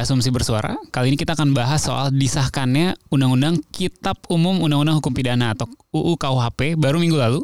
[0.00, 0.74] Asumsi Bersuara.
[0.88, 6.16] Kali ini kita akan bahas soal disahkannya Undang-Undang Kitab Umum Undang-Undang Hukum Pidana atau UU
[6.16, 7.40] KUHP baru minggu lalu.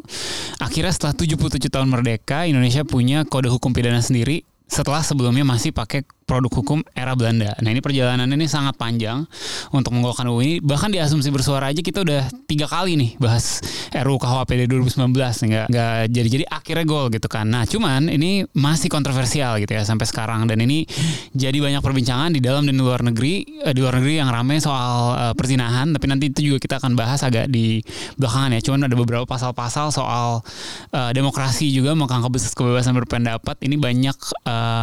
[0.57, 6.03] Akhirnya setelah 77 tahun merdeka, Indonesia punya kode hukum pidana sendiri setelah sebelumnya masih pakai
[6.27, 7.55] produk hukum era Belanda.
[7.63, 9.23] Nah ini perjalanan ini sangat panjang
[9.71, 10.55] untuk menggolkan UU ini.
[10.59, 13.63] Bahkan di asumsi bersuara aja kita udah tiga kali nih bahas
[13.95, 17.47] RUU KUHP dari 2019 nggak nggak jadi-jadi akhirnya gol gitu kan.
[17.47, 20.83] Nah cuman ini masih kontroversial gitu ya sampai sekarang dan ini
[21.31, 24.59] jadi banyak perbincangan di dalam dan di luar negeri eh, di luar negeri yang rame
[24.59, 25.95] soal eh, perzinahan.
[25.95, 27.79] Tapi nanti itu juga kita akan bahas agak di
[28.19, 28.61] belakangan ya.
[28.67, 30.43] Cuman ada beberapa pasal-pasal soal
[30.91, 34.17] eh, demokrasi juga mengangkat kebebasan berpendapat ini banyak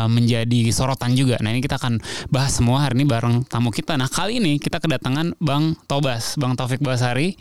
[0.08, 1.33] menjadi sorotan juga.
[1.40, 3.94] Nah ini kita akan bahas semua hari ini bareng tamu kita.
[3.94, 7.34] Nah kali ini kita kedatangan Bang Tobas, Bang Taufik Basari,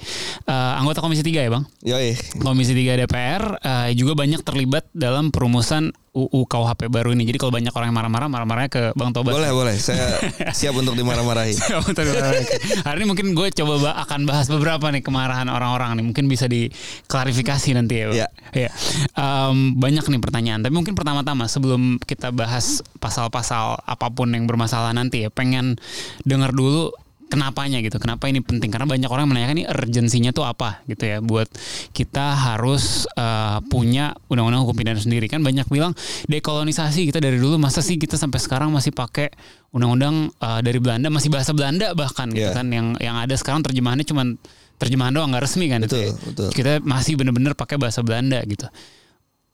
[0.48, 1.66] eh, anggota Komisi 3 ya Bang?
[1.84, 2.16] Yoi.
[2.40, 7.26] Komisi 3 DPR eh, juga banyak terlibat dalam perumusan UU KUHP baru ini.
[7.26, 9.34] Jadi kalau banyak orang yang marah-marah, marah-marahnya ke Bang Tobas.
[9.34, 9.76] Boleh, boleh.
[9.82, 10.22] Saya
[10.58, 11.58] siap untuk dimarah-marahi.
[11.90, 12.38] Betul, betul.
[12.86, 16.06] Hari ini mungkin gue coba ba- akan bahas beberapa nih kemarahan orang-orang nih.
[16.06, 18.06] Mungkin bisa diklarifikasi nanti ya.
[18.08, 18.16] Bang.
[18.16, 18.28] Iya.
[18.54, 18.70] Iya.
[19.18, 20.62] Em, banyak nih pertanyaan.
[20.62, 25.82] Tapi mungkin pertama-tama sebelum kita bahas pasal-pasal apa pun yang bermasalah nanti ya, pengen
[26.24, 26.94] dengar dulu
[27.34, 27.98] kenapanya gitu.
[27.98, 28.70] Kenapa ini penting?
[28.70, 31.50] Karena banyak orang menanyakan ini urgensinya tuh apa gitu ya buat
[31.90, 35.98] kita harus eh, punya undang-undang hukum pidana sendiri kan banyak bilang
[36.30, 39.34] dekolonisasi kita dari dulu masa sih kita sampai sekarang masih pakai
[39.74, 42.54] undang-undang eh, dari Belanda masih bahasa Belanda bahkan gitu Iya.
[42.54, 44.38] kan yang yang ada sekarang terjemahannya cuman
[44.78, 46.12] terjemahan doang nggak resmi kan Betul, ya.
[46.14, 46.50] betul.
[46.52, 48.68] kita masih bener-bener pakai bahasa Belanda gitu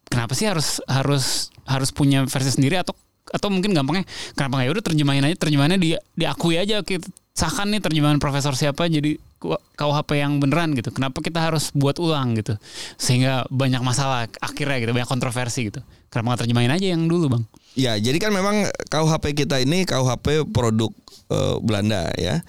[0.10, 2.98] kenapa sih harus harus harus punya versi sendiri atau
[3.30, 7.06] atau mungkin gampangnya kenapa nggak ya udah terjemahin aja terjemahannya di diakui aja kita
[7.40, 11.96] sahkan nih terjemahan profesor siapa jadi Ku- KUHP yang beneran gitu kenapa kita harus buat
[11.96, 12.60] ulang gitu
[12.96, 15.80] sehingga banyak masalah akhirnya gitu banyak kontroversi gitu
[16.12, 17.44] kenapa nggak terjemahin aja yang dulu bang
[17.78, 20.90] Ya, jadi kan memang KUHP kita ini KUHP produk
[21.30, 22.42] eh, Belanda ya.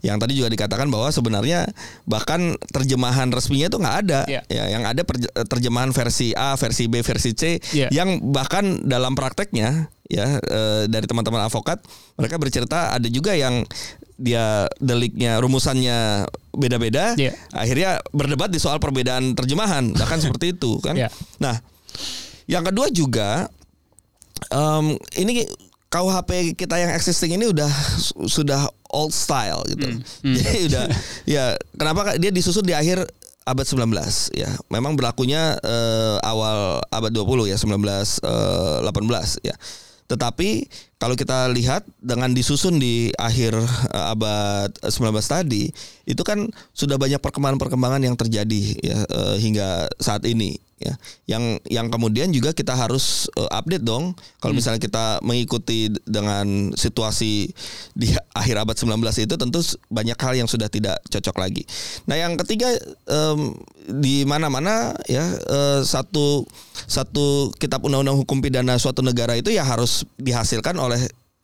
[0.00, 1.66] Yang tadi juga dikatakan bahwa sebenarnya
[2.06, 4.20] bahkan terjemahan resminya itu nggak ada.
[4.24, 4.42] Iya.
[4.46, 5.02] Ya, yang ada
[5.44, 7.90] terjemahan versi A, versi B, versi C Iya.
[7.90, 11.78] yang bahkan dalam prakteknya ya eh, dari teman-teman avokat
[12.16, 13.62] mereka bercerita ada juga yang
[14.16, 17.36] dia deliknya rumusannya beda-beda Iya.
[17.50, 21.08] akhirnya berdebat di soal perbedaan terjemahan bahkan seperti itu kan Iya.
[21.38, 21.60] nah
[22.44, 23.46] yang kedua juga
[24.48, 25.44] em, ini
[25.88, 29.88] KUHP kita yang existing ini udah su- sudah old style gitu.
[30.20, 30.84] Jadi udah
[31.24, 33.08] ya kenapa dia disusun di akhir
[33.44, 33.88] abad 19
[34.36, 34.52] ya.
[34.68, 39.56] Memang berlakunya eh, awal abad 20 ya 19 eh, 18 ya.
[40.08, 40.66] Tetapi
[40.98, 43.54] kalau kita lihat dengan disusun di akhir
[43.94, 45.70] eh, abad 19 tadi
[46.04, 50.94] itu kan sudah banyak perkembangan-perkembangan yang terjadi ya eh, hingga saat ini ya.
[51.26, 54.14] Yang yang kemudian juga kita harus eh, update dong.
[54.38, 57.50] Kalau misalnya kita mengikuti dengan situasi
[57.92, 59.60] di akhir abad 19 itu tentu
[59.90, 61.62] banyak hal yang sudah tidak cocok lagi.
[62.06, 62.70] Nah, yang ketiga
[63.10, 63.58] em,
[63.90, 66.46] di mana-mana ya eh, satu
[66.86, 70.87] satu kitab undang-undang hukum pidana suatu negara itu ya harus dihasilkan oleh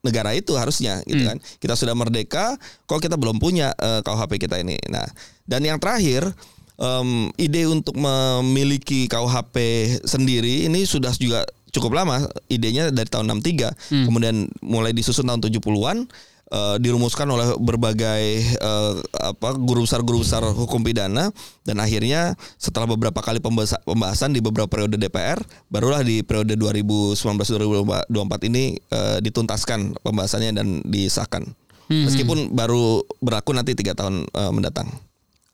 [0.05, 1.41] negara itu harusnya gitu kan.
[1.41, 4.77] Kita sudah merdeka, kok kita belum punya eh, KUHP kita ini.
[4.93, 5.09] Nah,
[5.49, 6.28] dan yang terakhir
[6.77, 9.56] em, ide untuk memiliki KUHP
[10.05, 12.28] sendiri ini sudah juga cukup lama.
[12.53, 16.06] Idenya dari tahun 63, kemudian mulai disusun tahun 70-an
[16.47, 18.22] eh, dirumuskan oleh berbagai
[18.53, 21.28] eh, apa guru besar guru besar hukum pidana
[21.62, 25.38] dan akhirnya setelah beberapa kali pembahasa- pembahasan di beberapa periode DPR
[25.69, 28.10] barulah di periode 2019-2024
[28.44, 31.44] ini eh, dituntaskan pembahasannya dan disahkan
[31.87, 34.88] meskipun baru berlaku nanti tiga tahun eh, mendatang.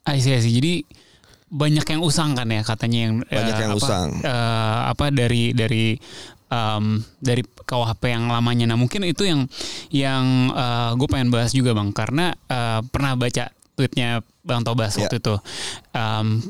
[0.02, 0.54] I see, I see.
[0.54, 0.86] Jadi
[1.50, 4.08] banyak yang usang kan ya katanya yang Banyak eh, yang apa, usang.
[4.22, 5.98] eh, apa dari dari
[6.50, 8.66] em, dari KUHP yang lamanya.
[8.68, 9.46] Nah mungkin itu yang
[9.94, 10.50] yang
[10.98, 13.48] gue pengen bahas juga bang karena eh, pernah baca
[13.78, 15.06] tweetnya bang Tobas Ya.
[15.06, 15.34] waktu itu.
[15.94, 16.42] Em,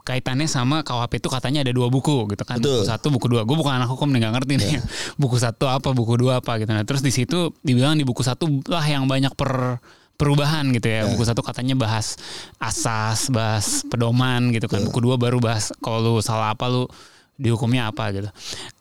[0.00, 2.88] kaitannya sama KUHP itu katanya ada dua buku gitu kan buku Betul.
[2.88, 4.70] satu buku dua gue bukan anak hukum nih nggak ngerti nih
[5.20, 8.48] buku satu apa buku dua apa gitu nah terus di situ dibilang di buku satu
[8.64, 9.78] lah yang banyak per
[10.14, 11.04] perubahan gitu ya.
[11.04, 11.10] Ya.
[11.10, 12.14] Buku satu katanya bahas
[12.62, 14.86] asas, bahas pedoman gitu kan.
[14.86, 16.86] Buku dua baru bahas kalau lu salah apa lu
[17.34, 18.30] dihukumnya apa gitu.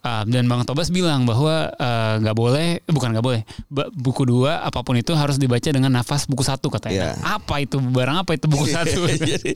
[0.05, 3.41] Uh, dan Bang Tobas bilang bahwa uh, nggak uh, boleh, bukan nggak boleh,
[3.97, 7.17] buku dua apa pun itu harus dibaca dengan nafas buku satu katanya.
[7.17, 7.39] Yeah.
[7.41, 9.09] Apa itu barang apa itu buku satu?
[9.09, 9.51] jadi,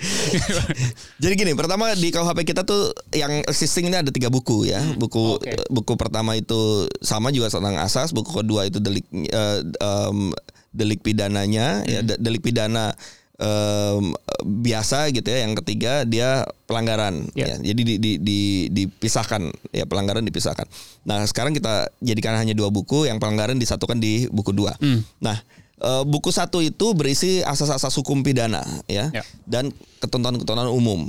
[1.21, 4.81] jadi gini, pertama di KUHP kita tuh yang existing ini ada tiga buku ya.
[4.81, 5.61] Hmm, buku okay.
[5.69, 10.33] buku pertama itu sama juga tentang asas, buku kedua itu delik uh, um,
[10.73, 12.07] delik pidananya ya, hmm.
[12.09, 12.97] ya delik pidana
[13.41, 14.13] um,
[14.43, 15.45] biasa gitu ya.
[15.47, 17.57] Yang ketiga dia pelanggaran yeah.
[17.57, 17.71] ya.
[17.73, 18.39] Jadi di, di, di,
[18.73, 20.67] dipisahkan ya pelanggaran dipisahkan.
[21.07, 24.75] Nah, sekarang kita jadikan hanya dua buku, yang pelanggaran disatukan di buku dua.
[24.81, 25.01] Mm.
[25.23, 25.37] Nah,
[25.81, 29.25] uh, buku satu itu berisi asas-asas hukum pidana ya yeah.
[29.45, 29.71] dan
[30.03, 31.07] ketentuan-ketentuan umum.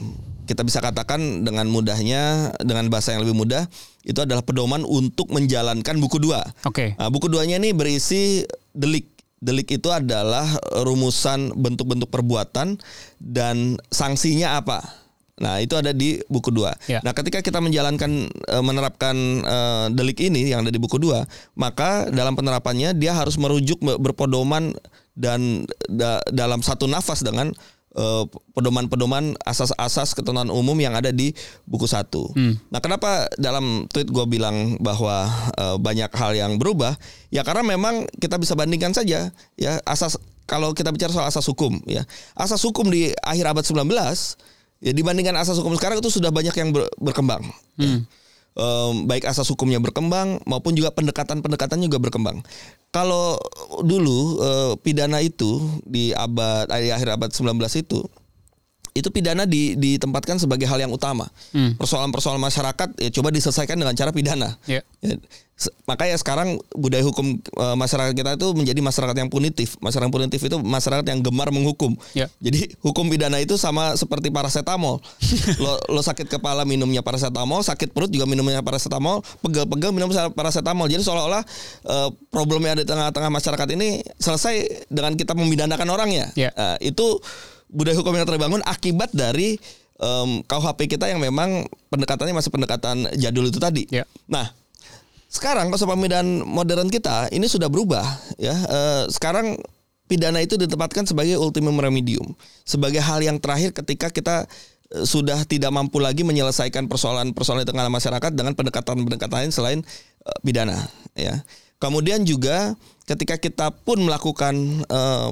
[0.48, 3.68] Kita bisa katakan dengan mudahnya dengan bahasa yang lebih mudah
[4.00, 6.40] itu adalah pedoman untuk menjalankan buku dua.
[6.64, 6.96] Oke.
[6.96, 6.96] Okay.
[6.96, 10.46] Nah, buku duanya ini berisi delik Delik itu adalah
[10.82, 12.78] rumusan bentuk-bentuk perbuatan
[13.22, 14.82] dan sanksinya apa.
[15.38, 16.90] Nah, itu ada di buku 2.
[16.90, 16.98] Ya.
[17.06, 19.14] Nah, ketika kita menjalankan e, menerapkan
[19.46, 19.58] e,
[19.94, 24.74] delik ini yang ada di buku 2, maka dalam penerapannya dia harus merujuk berpedoman
[25.14, 27.54] dan da, dalam satu nafas dengan
[28.54, 31.34] pedoman-pedoman asas-asas ketentuan umum yang ada di
[31.66, 32.30] buku satu.
[32.34, 32.54] Hmm.
[32.70, 35.26] Nah, kenapa dalam tweet gue bilang bahwa
[35.58, 36.94] uh, banyak hal yang berubah?
[37.34, 40.16] Ya karena memang kita bisa bandingkan saja ya asas
[40.48, 42.06] kalau kita bicara soal asas hukum ya.
[42.38, 43.82] Asas hukum di akhir abad 19
[44.78, 47.42] ya dibandingkan asas hukum sekarang itu sudah banyak yang ber, berkembang.
[47.76, 47.86] Ya.
[47.86, 48.00] Hmm.
[48.06, 48.26] Ya
[48.58, 52.42] um, baik asas hukumnya berkembang maupun juga pendekatan-pendekatan juga berkembang.
[52.88, 53.36] Kalau
[53.84, 57.52] dulu uh, pidana itu di abad di akhir abad 19
[57.84, 58.00] itu
[58.96, 61.30] itu pidana di, ditempatkan sebagai hal yang utama.
[61.54, 61.78] Hmm.
[61.78, 64.58] Persoalan-persoalan masyarakat ya coba diselesaikan dengan cara pidana.
[64.66, 64.82] Yeah.
[64.98, 65.14] Ya,
[65.90, 69.74] makanya sekarang budaya hukum e, masyarakat kita itu menjadi masyarakat yang punitif.
[69.82, 71.98] Masyarakat punitif itu masyarakat yang gemar menghukum.
[72.14, 72.30] Yeah.
[72.38, 75.02] Jadi hukum pidana itu sama seperti paracetamol.
[75.62, 80.86] lo, lo sakit kepala minumnya paracetamol, sakit perut juga minumnya paracetamol, pegel-pegel minum paracetamol.
[80.86, 81.42] Jadi seolah-olah
[81.82, 81.96] e,
[82.30, 86.30] problemnya ada di tengah-tengah masyarakat ini selesai dengan kita memidanakan orangnya.
[86.38, 86.54] Yeah.
[86.54, 87.18] Nah, itu
[87.66, 89.58] budaya hukum yang terbangun akibat dari
[89.98, 93.84] um, KUHP kita yang memang pendekatannya masih pendekatan jadul itu tadi.
[93.90, 94.06] Yeah.
[94.30, 94.50] Nah,
[95.28, 98.04] sekarang konsep pemidanaan modern kita ini sudah berubah
[98.40, 98.56] ya.
[98.66, 99.60] Uh, sekarang
[100.08, 102.32] pidana itu ditempatkan sebagai ultimum remedium,
[102.64, 104.36] sebagai hal yang terakhir ketika kita
[104.96, 109.80] uh, sudah tidak mampu lagi menyelesaikan persoalan-persoalan di tengah masyarakat dengan pendekatan-pendekatan lain selain
[110.24, 111.44] uh, pidana ya.
[111.78, 112.74] Kemudian juga
[113.06, 115.30] ketika kita pun melakukan uh,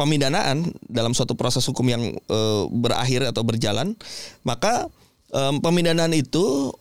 [0.00, 2.38] pemidanaan dalam suatu proses hukum yang e,
[2.72, 3.92] berakhir atau berjalan,
[4.40, 4.88] maka
[5.28, 6.72] e, pemidanaan itu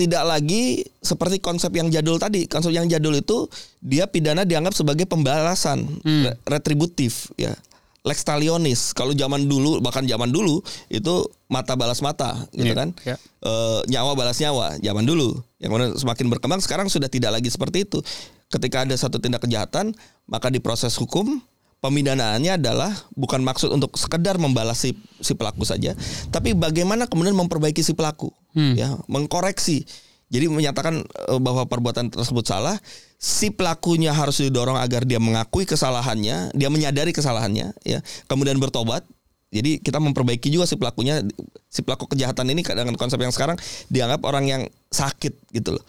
[0.00, 2.48] tidak lagi seperti konsep yang jadul tadi.
[2.48, 3.44] Konsep yang jadul itu
[3.84, 6.48] dia pidana dianggap sebagai pembalasan hmm.
[6.48, 7.52] retributif ya.
[8.00, 12.88] Lex talionis kalau zaman dulu bahkan zaman dulu itu mata balas mata gitu yeah, kan
[13.04, 13.18] yeah.
[13.44, 13.52] E,
[13.92, 18.00] nyawa balas nyawa zaman dulu yang mana semakin berkembang sekarang sudah tidak lagi seperti itu
[18.48, 19.92] ketika ada satu tindak kejahatan
[20.24, 21.44] maka diproses hukum
[21.80, 25.96] pemidanaannya adalah bukan maksud untuk sekedar membalas si, si pelaku saja,
[26.28, 28.74] tapi bagaimana kemudian memperbaiki si pelaku, hmm.
[28.76, 29.88] ya, mengkoreksi.
[30.30, 32.78] Jadi menyatakan eh, bahwa perbuatan tersebut salah,
[33.18, 37.98] si pelakunya harus didorong agar dia mengakui kesalahannya, dia menyadari kesalahannya, ya,
[38.30, 39.02] kemudian bertobat,
[39.50, 41.26] jadi kita memperbaiki juga si pelakunya,
[41.66, 43.58] si pelaku kejahatan ini dengan konsep yang sekarang
[43.90, 44.62] dianggap orang yang
[44.94, 45.84] sakit gitu loh.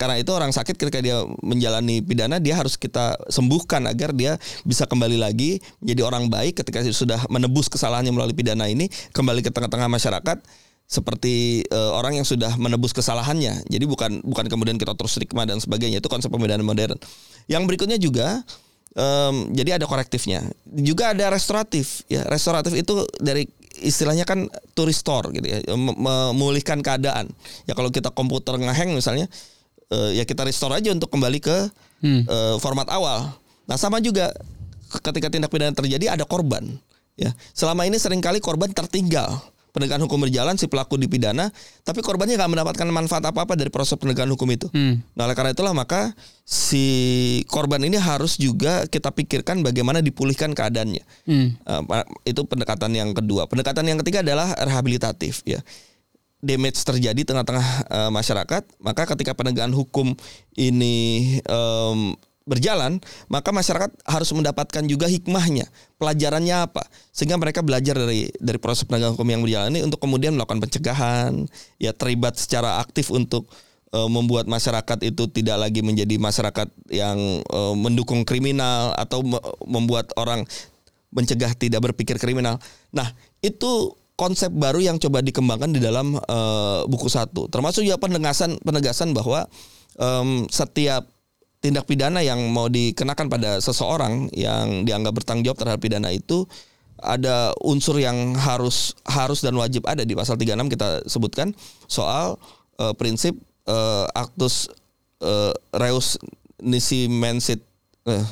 [0.00, 4.88] Karena itu orang sakit ketika dia menjalani pidana dia harus kita sembuhkan agar dia bisa
[4.88, 9.92] kembali lagi menjadi orang baik ketika sudah menebus kesalahannya melalui pidana ini kembali ke tengah-tengah
[9.92, 10.40] masyarakat
[10.88, 13.64] seperti uh, orang yang sudah menebus kesalahannya.
[13.68, 16.00] Jadi bukan bukan kemudian kita terus stigma dan sebagainya.
[16.00, 16.96] Itu konsep pemidanaan modern.
[17.44, 18.40] Yang berikutnya juga
[18.96, 20.44] um, jadi ada korektifnya.
[20.68, 22.24] Juga ada restoratif ya.
[22.28, 23.48] Restoratif itu dari
[23.82, 24.46] istilahnya kan
[24.76, 27.28] to restore gitu ya memulihkan keadaan.
[27.64, 29.26] Ya kalau kita komputer ngeheng misalnya
[29.90, 31.56] uh, ya kita restore aja untuk kembali ke
[32.04, 32.22] hmm.
[32.28, 33.32] uh, format awal.
[33.66, 34.32] Nah sama juga
[34.92, 36.64] ketika tindak pidana terjadi ada korban
[37.16, 37.32] ya.
[37.56, 39.40] Selama ini sering kali korban tertinggal
[39.72, 41.48] penegakan hukum berjalan si pelaku dipidana
[41.82, 45.16] tapi korbannya nggak mendapatkan manfaat apa apa dari proses penegakan hukum itu hmm.
[45.16, 46.12] nah oleh karena itulah maka
[46.44, 46.84] si
[47.48, 51.48] korban ini harus juga kita pikirkan bagaimana dipulihkan keadaannya hmm.
[51.64, 55.64] uh, itu pendekatan yang kedua pendekatan yang ketiga adalah rehabilitatif ya
[56.44, 60.12] damage terjadi tengah-tengah uh, masyarakat maka ketika penegakan hukum
[60.52, 62.12] ini um,
[62.42, 62.98] berjalan,
[63.30, 66.82] maka masyarakat harus mendapatkan juga hikmahnya, pelajarannya apa,
[67.14, 71.46] sehingga mereka belajar dari dari proses penegakan hukum yang berjalan ini untuk kemudian melakukan pencegahan,
[71.78, 73.46] ya terlibat secara aktif untuk
[73.94, 77.18] uh, membuat masyarakat itu tidak lagi menjadi masyarakat yang
[77.52, 80.42] uh, mendukung kriminal atau me membuat orang
[81.12, 82.56] mencegah tidak berpikir kriminal.
[82.90, 83.12] Nah,
[83.44, 87.48] itu konsep baru yang coba dikembangkan di dalam eh, buku satu.
[87.52, 89.44] Termasuk juga penegasan penegasan bahwa
[90.00, 91.04] em, setiap
[91.62, 96.42] tindak pidana yang mau dikenakan pada seseorang yang dianggap bertanggung jawab terhadap pidana itu
[96.98, 101.54] ada unsur yang harus harus dan wajib ada di pasal 36 kita sebutkan
[101.86, 102.34] soal
[102.82, 104.66] eh, prinsip eh, actus
[105.22, 106.18] eh, reus
[106.58, 107.62] nisi mensit
[108.10, 108.26] eh,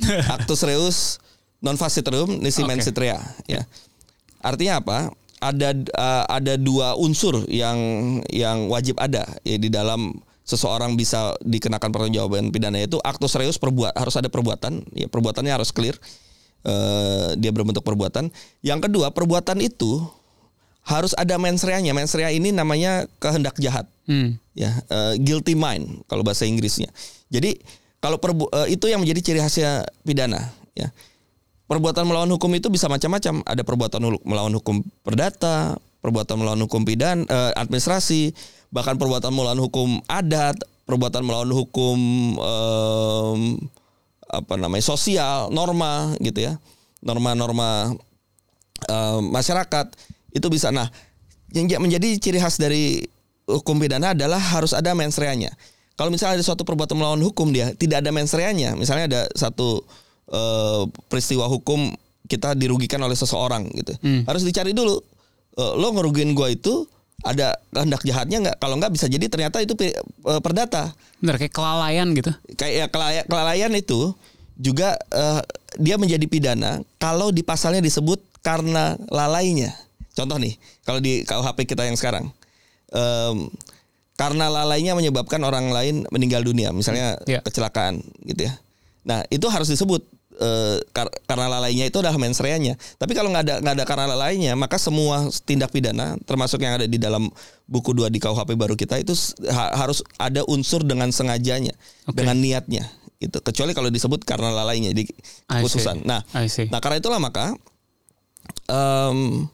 [0.34, 1.20] actus reus
[1.64, 2.68] non facit reum nisi Oke.
[2.68, 3.64] mensit rea ya.
[4.44, 4.98] Artinya apa?
[5.40, 7.76] Ada eh, ada dua unsur yang
[8.28, 10.12] yang wajib ada ya di dalam
[10.44, 15.72] seseorang bisa dikenakan pertanggungjawaban pidana itu actus reus perbuat harus ada perbuatan ya perbuatannya harus
[15.72, 15.96] clear
[16.62, 18.28] eh, dia berbentuk perbuatan
[18.60, 20.04] yang kedua perbuatan itu
[20.84, 24.36] harus ada mens reanya mens rea ini namanya kehendak jahat Hmm.
[24.52, 26.92] ya eh, guilty mind kalau bahasa Inggrisnya.
[27.32, 27.56] Jadi
[28.04, 30.92] kalau perbu- eh, itu yang menjadi ciri khasnya pidana ya.
[31.64, 33.40] Perbuatan melawan hukum itu bisa macam-macam.
[33.48, 38.36] Ada perbuatan melawan hukum perdata, perbuatan melawan hukum pidan eh, administrasi,
[38.74, 41.98] bahkan perbuatan melawan hukum adat, perbuatan melawan hukum
[42.42, 43.40] em,
[44.26, 46.58] apa namanya sosial, norma gitu ya.
[46.98, 47.94] Norma-norma
[48.90, 49.94] eh, masyarakat
[50.34, 50.90] itu bisa nah
[51.54, 53.06] yang ja- menjadi ciri khas dari
[53.46, 55.54] hukum pidana adalah harus ada mens reanya.
[55.94, 59.86] Kalau misalnya ada suatu perbuatan melawan hukum dia tidak ada mens reanya, misalnya ada satu
[60.34, 61.94] eh, peristiwa hukum
[62.26, 63.94] kita dirugikan oleh seseorang gitu.
[64.02, 64.26] Hmm.
[64.26, 64.98] Harus dicari dulu
[65.54, 66.90] eh, lo ngerugiin gua itu
[67.24, 68.56] ada kehendak jahatnya nggak?
[68.60, 69.96] Kalau nggak bisa jadi ternyata itu eh,
[70.38, 72.30] perdata Bener kayak kelalaian gitu.
[72.54, 74.12] kayak ya, kelalaian itu
[74.54, 75.40] juga eh,
[75.80, 79.72] dia menjadi pidana kalau di pasalnya disebut karena lalainya.
[80.14, 80.54] Contoh nih,
[80.86, 82.30] kalau di KUHP kita yang sekarang,
[82.94, 83.50] em,
[84.14, 87.42] karena lalainya menyebabkan orang lain meninggal dunia, misalnya Iya.
[87.42, 88.54] kecelakaan, gitu ya.
[89.02, 90.06] Nah itu harus disebut
[90.40, 92.74] eh, kar- karena lalainya itu adalah mens reanya.
[92.98, 96.86] Tapi kalau nggak ada nggak ada karena lalainya, maka semua tindak pidana, termasuk yang ada
[96.86, 97.30] di dalam
[97.64, 99.14] buku 2 di KUHP baru kita itu
[99.48, 101.72] ha- harus ada unsur dengan sengajanya,
[102.06, 102.18] Oke.
[102.22, 102.86] dengan niatnya.
[103.22, 103.38] Gitu.
[103.40, 105.06] Kecuali kalau disebut karena lalainya di
[105.48, 106.04] khususan.
[106.04, 106.20] Nah,
[106.68, 107.56] nah karena itulah maka
[108.68, 109.48] em,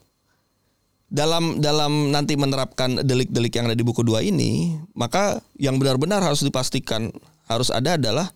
[1.11, 6.43] dalam dalam nanti menerapkan delik-delik yang ada di buku 2 ini, maka yang benar-benar harus
[6.47, 7.11] dipastikan
[7.51, 8.31] harus ada adalah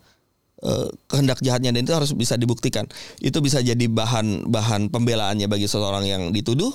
[0.65, 2.89] eh, kehendak jahatnya dan itu harus bisa dibuktikan.
[3.21, 6.73] Itu bisa jadi bahan bahan pembelaannya bagi seseorang yang dituduh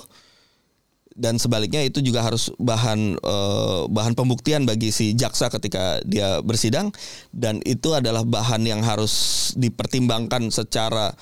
[1.20, 6.94] dan sebaliknya itu juga harus bahan eh, bahan pembuktian bagi si jaksa ketika dia bersidang
[7.34, 11.12] dan itu adalah bahan yang harus dipertimbangkan secara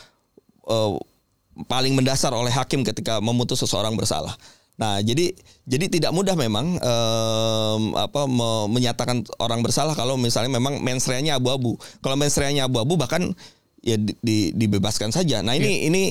[0.69, 0.93] eh,
[1.67, 4.39] paling mendasar oleh hakim ketika memutus seseorang bersalah.
[4.79, 5.35] Nah, jadi
[5.67, 11.35] jadi tidak mudah memang em, apa me- menyatakan orang bersalah kalau misalnya memang mens rea-nya
[11.35, 11.75] abu-abu.
[11.99, 13.35] Kalau mens rea-nya abu-abu bahkan
[13.83, 15.43] ya di- di- dibebaskan saja.
[15.43, 16.03] Nah, ini ini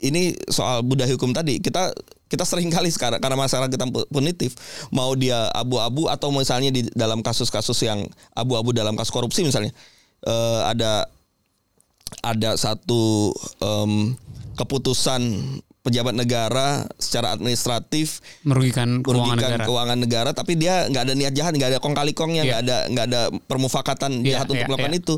[0.00, 1.60] ini soal budaya hukum tadi.
[1.60, 1.92] Kita
[2.28, 4.56] kita sering kali sekarang karena masalah kita pu- punitif
[4.88, 9.72] mau dia abu-abu atau misalnya di dalam kasus-kasus yang abu-abu dalam kasus korupsi misalnya
[10.24, 11.08] eh, ada
[12.24, 14.16] ada satu em,
[14.56, 15.24] keputusan
[15.88, 19.64] pejabat negara secara administratif Merugikan keuangan merugikan negara.
[19.64, 22.50] keuangan negara tapi dia nggak ada niat jahat nggak ada kong kali kongnya Iya.
[22.50, 25.00] nggak ada nggak ada permufakatan Iya, jahat untuk iya, melakukan iya.
[25.00, 25.14] itu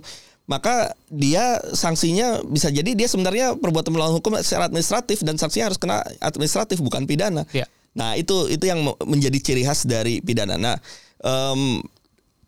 [0.46, 0.74] maka
[1.06, 6.00] dia sanksinya bisa jadi dia sebenarnya perbuatan melawan hukum secara administratif dan sanksinya harus kena
[6.18, 7.66] administratif bukan pidana Iya.
[7.92, 10.78] nah itu itu yang me- menjadi ciri khas dari pidana nah
[11.20, 11.82] em,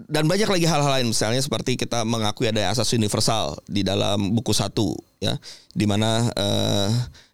[0.02, 4.50] dan banyak lagi hal-hal lain misalnya seperti kita mengakui ada asas universal di dalam buku
[4.50, 5.38] satu ya
[5.71, 6.91] di mana eh,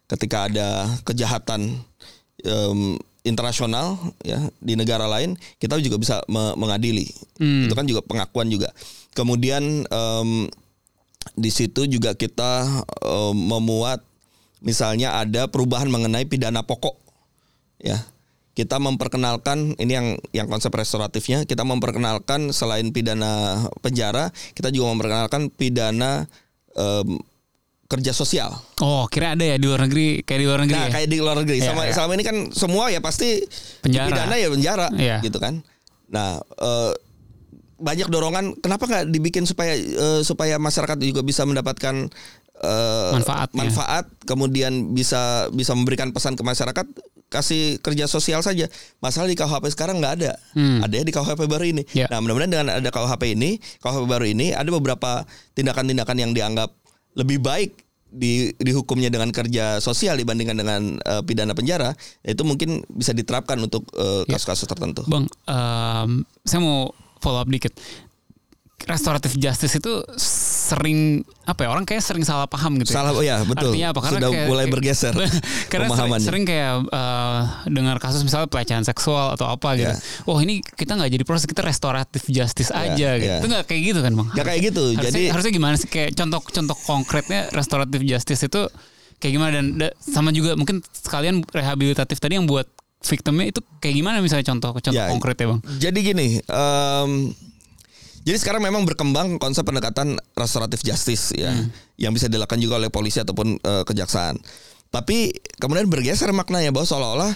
[0.09, 1.77] ketika ada kejahatan
[2.43, 7.07] em, internasional ya di negara lain kita juga bisa me- mengadili.
[7.37, 7.69] Hmm.
[7.69, 8.73] itu kan juga pengakuan juga.
[9.13, 10.29] Kemudian em,
[11.37, 12.65] di situ juga kita
[13.05, 14.01] em, memuat
[14.59, 16.97] misalnya ada perubahan mengenai pidana pokok
[17.79, 18.01] ya.
[18.57, 25.47] Kita memperkenalkan ini yang yang konsep restoratifnya kita memperkenalkan selain pidana penjara kita juga memperkenalkan
[25.53, 26.27] pidana
[26.75, 27.21] em,
[27.89, 30.93] kerja sosial Oh, kira ada ya di luar negeri kayak di luar negeri Nah, ya?
[30.93, 31.57] kayak di luar negeri.
[31.57, 31.91] Iya, Sama iya.
[31.91, 33.41] selama ini kan semua ya pasti
[33.81, 34.07] Penjara.
[34.07, 35.17] pidana ya penjara, Iya.
[35.19, 35.59] gitu kan.
[36.07, 36.91] Nah, eh,
[37.75, 42.07] banyak dorongan kenapa nggak dibikin supaya eh, supaya masyarakat juga bisa mendapatkan
[42.55, 43.57] eh, Manfaatnya.
[43.57, 46.85] manfaat, kemudian bisa bisa memberikan pesan ke masyarakat
[47.27, 48.65] kasih kerja sosial saja.
[48.97, 50.31] Masalah di KUHP sekarang nggak ada.
[50.51, 50.81] Hmm.
[50.81, 51.83] Ada ya di KUHP baru ini.
[51.89, 52.07] Iya.
[52.07, 56.73] Nah, mudah-mudahan dengan ada KUHP ini, KUHP baru ini ada beberapa tindakan-tindakan yang dianggap
[57.19, 57.75] lebih baik
[58.09, 61.93] di dihukumnya dengan kerja sosial dibandingkan dengan eh, pidana penjara,
[62.25, 64.33] itu mungkin bisa diterapkan untuk eh, Iya.
[64.33, 65.05] kasus-kasus tertentu.
[65.05, 67.75] Bang, em, saya mau follow up dikit.
[68.85, 70.99] Restoratif justice itu sering
[71.43, 72.91] apa ya orang kayak sering salah paham gitu.
[72.91, 73.73] Salah ya betul.
[73.73, 73.99] Artinya apa?
[73.99, 75.33] Karena Sudah kayak, mulai bergeser karena
[75.65, 76.27] sering, pemahamannya.
[76.27, 79.89] sering kayak uh, dengar kasus misalnya pelecehan seksual atau apa gitu.
[79.89, 79.97] Ya.
[80.23, 83.27] Oh ini kita nggak jadi proses kita restoratif justice Ya, aja gitu.
[83.27, 83.37] ya.
[83.41, 84.27] Itu nggak kayak gitu kan bang?
[84.31, 84.83] Gak kayak gitu.
[84.91, 88.61] Harusnya, Jadi harusnya gimana sih kayak contoh-contoh konkretnya restoratif justice itu
[89.17, 92.69] kayak gimana dan da- sama juga mungkin sekalian rehabilitatif tadi yang buat
[92.99, 95.59] victimnya itu kayak gimana misalnya contoh-contoh Ya, konkretnya bang?
[95.77, 97.11] Jadi gini, em,
[98.21, 101.51] jadi sekarang memang berkembang konsep pendekatan restoratif justice ya,
[101.95, 104.37] yang bisa dilakukan juga oleh polisi ataupun eh, kejaksaan.
[104.89, 107.31] Tapi kemudian bergeser maknanya bahwa seolah-olah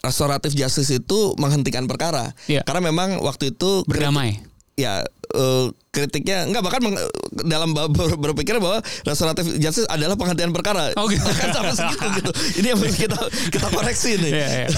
[0.00, 2.32] restoratif justice itu menghentikan perkara.
[2.46, 2.64] Iya.
[2.64, 4.40] Karena memang waktu itu Berdamai.
[4.74, 6.98] ya eh, kritiknya enggak bahkan meng-
[7.46, 10.90] dalam ber- berpikir bahwa restoratif justice adalah penghentian perkara.
[10.96, 11.22] Oh, gitu.
[11.22, 12.30] Sampai segitu gitu.
[12.62, 13.18] Ini yang harus kita
[13.50, 14.30] kita koreksi nih.
[14.32, 14.68] Iya, iya.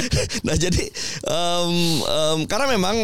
[0.46, 0.82] nah jadi
[1.22, 2.96] em, em, karena memang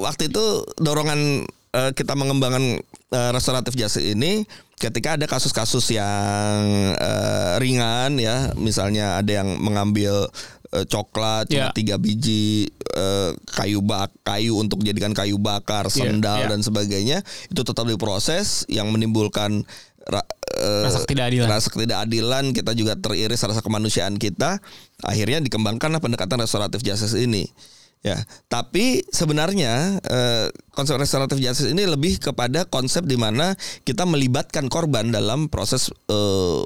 [0.00, 0.44] waktu itu
[0.76, 2.80] dorongan eh, kita mengembangkan
[3.10, 6.56] eh, restoratif justice ini ketika ada kasus-kasus yang
[6.96, 10.26] eh, ringan ya, misalnya ada yang mengambil
[10.72, 11.76] eh, coklat cuma Iya.
[11.76, 16.48] tiga biji eh, kayu bak kayu untuk dijadikan kayu bakar, Iya, sendal iya.
[16.48, 19.68] dan sebagainya itu tetap diproses yang menimbulkan
[20.08, 20.26] ra-
[20.56, 21.46] eh, Rasa ketidakadilan.
[21.46, 24.64] rasa ketidakadilan kita juga teriris rasa kemanusiaan kita
[25.00, 27.52] akhirnya dikembangkanlah pendekatan restoratif justice ini
[28.00, 28.16] ya
[28.48, 33.52] tapi sebenarnya eh, konsep restoratif justice ini lebih kepada konsep di mana
[33.84, 36.62] kita melibatkan korban dalam proses eh,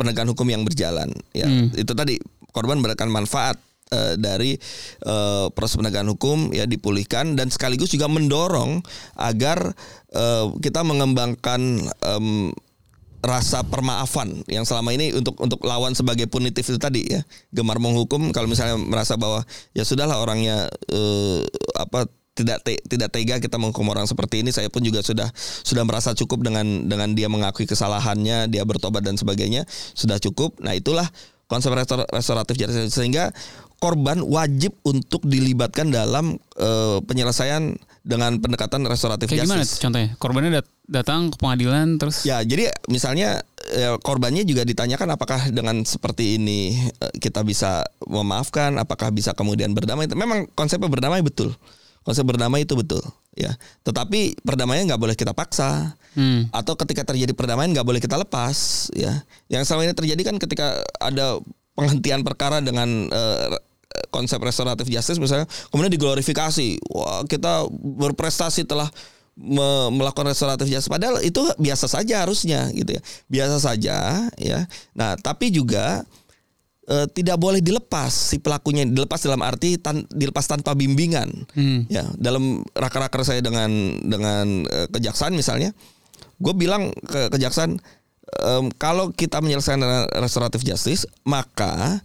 [0.00, 1.68] penegakan hukum yang berjalan ya Hmm.
[1.76, 2.16] itu tadi
[2.56, 3.60] korban mendapatkan manfaat
[3.92, 4.56] eh, dari
[5.04, 8.80] eh, proses penegakan hukum ya dipulihkan dan sekaligus juga mendorong
[9.20, 9.76] agar
[10.16, 11.60] eh, kita mengembangkan
[11.92, 12.56] em,
[13.20, 17.20] rasa permaafan yang selama ini untuk untuk lawan sebagai punitif itu tadi ya.
[17.52, 19.44] Gemar menghukum kalau misalnya merasa bahwa
[19.76, 21.40] ya sudahlah orangnya eh,
[21.76, 24.50] apa tidak te- tidak tega kita menghukum orang seperti ini.
[24.50, 29.20] Saya pun juga sudah sudah merasa cukup dengan dengan dia mengakui kesalahannya dia bertobat dan
[29.20, 30.56] sebagainya sudah cukup.
[30.64, 31.04] Nah itulah
[31.50, 33.34] konsep restor- restoratif justice sehingga
[33.80, 40.08] korban wajib untuk dilibatkan dalam eh, penyelesaian dengan pendekatan restoratif Kayak gimana justice tuh contohnya?
[40.16, 45.84] Korbannya dat- datang ke pengadilan terus Ya, jadi misalnya ya, korbannya juga ditanyakan apakah dengan
[45.84, 50.10] seperti ini eh, kita bisa memaafkan, apakah bisa kemudian berdamai.
[50.10, 51.54] Memang konsepnya berdamai betul.
[52.00, 53.04] Konsep berdamai itu betul,
[53.36, 53.52] ya.
[53.84, 55.92] Tetapi perdamaian nggak boleh kita paksa.
[56.16, 56.48] Hmm.
[56.48, 59.20] Atau ketika terjadi perdamaian nggak boleh kita lepas, ya.
[59.52, 61.36] Yang selama ini terjadi kan ketika ada
[61.76, 63.52] penghentian perkara dengan eh,
[64.10, 66.78] konsep restoratif justice misalnya kemudian diglorifikasi.
[66.90, 68.88] Wah kita berprestasi telah
[69.36, 70.90] me- melakukan restoratif justice.
[70.90, 73.02] Padahal itu biasa saja harusnya gitu ya.
[73.26, 73.96] Biasa saja
[74.36, 74.66] ya.
[74.94, 76.02] Nah tapi juga
[76.86, 78.86] eh, tidak boleh dilepas si pelakunya.
[78.86, 81.30] Dilepas dalam arti tan- dilepas tanpa bimbingan.
[81.54, 81.86] Hmm.
[81.90, 83.70] ya dalam raker-raker saya dengan
[84.02, 85.70] dengan eh, kejaksaan misalnya
[86.40, 87.76] gue bilang ke kejaksaan
[88.40, 89.84] em, kalau kita menyelesaikan
[90.24, 92.00] restoratif justice maka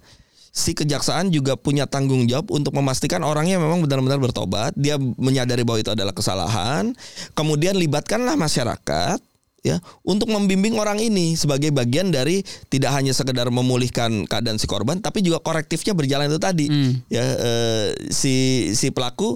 [0.55, 4.71] si kejaksaan juga punya tanggung jawab untuk memastikan orangnya memang benar-benar bertobat.
[4.79, 6.95] Dia menyadari bahwa itu adalah kesalahan.
[7.35, 9.19] Kemudian libatkanlah masyarakat
[9.65, 12.39] ya untuk membimbing orang ini sebagai bagian dari
[12.71, 16.65] tidak hanya sekedar memulihkan keadaan si korban tapi juga korektifnya berjalan itu tadi.
[16.71, 17.03] Hmm.
[17.11, 19.35] ya eh, si si pelaku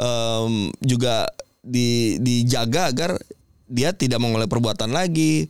[0.00, 1.28] em, juga
[1.60, 3.20] di, dijaga agar
[3.68, 5.44] dia tidak mengulangi perbuatan lagi.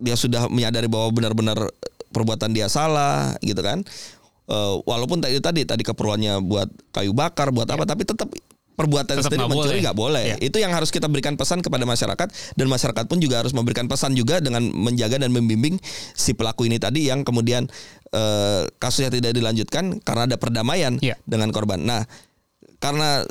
[0.00, 1.58] Dia sudah menyadari bahwa benar-benar
[2.12, 3.84] perbuatan dia salah gitu kan
[4.48, 8.32] Eh, walaupun tadi tadi tadi keperluannya buat kayu bakar buat apa tapi tetap
[8.74, 9.82] perbuatan Tetap sendiri nggak mencuri boleh.
[9.84, 10.36] nggak boleh Ya.
[10.40, 14.14] itu yang harus kita berikan pesan kepada masyarakat dan masyarakat pun juga harus memberikan pesan
[14.14, 15.76] juga dengan menjaga dan membimbing
[16.14, 17.68] si pelaku ini tadi yang kemudian
[18.08, 21.20] eh, kasusnya tidak dilanjutkan karena ada perdamaian Ya.
[21.22, 21.84] dengan korban.
[21.84, 22.08] Nah,
[22.78, 23.28] karena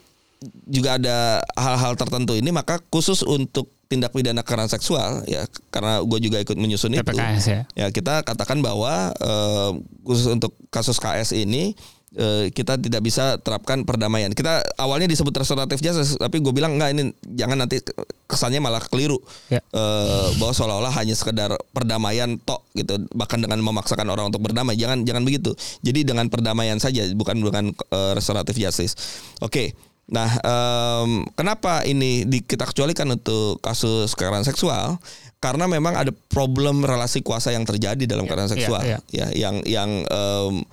[0.67, 1.17] juga ada
[1.55, 6.59] hal-hal tertentu ini maka khusus untuk tindak pidana kekerasan seksual ya karena gue juga ikut
[6.59, 7.03] menyusun itu
[7.47, 7.61] ya.
[7.73, 9.71] ya kita katakan bahwa eh,
[10.03, 11.71] khusus untuk kasus KS ini
[12.15, 14.33] eh, kita tidak bisa terapkan perdamaian.
[14.33, 17.03] Kita awalnya disebut restoratif justice, tapi gue bilang enggak ini
[17.37, 17.79] jangan nanti
[18.27, 19.63] kesannya malah keliru Ya.
[19.71, 24.75] Eh, bahwa seolah-olah hanya sekedar perdamaian tok gitu, bahkan dengan memaksakan orang untuk berdamai.
[24.75, 25.55] Jangan jangan begitu.
[25.85, 28.93] Jadi dengan perdamaian saja, bukan dengan eh, restoratif justice.
[29.39, 29.77] Oke.
[30.07, 34.95] Nah, em, kenapa ini di, kita kecualikan untuk kasus kekerasan seksual?
[35.37, 38.99] Karena memang ada problem relasi kuasa yang terjadi dalam kekerasan iya, seksual, iya.
[39.11, 40.63] ya, yang yang em,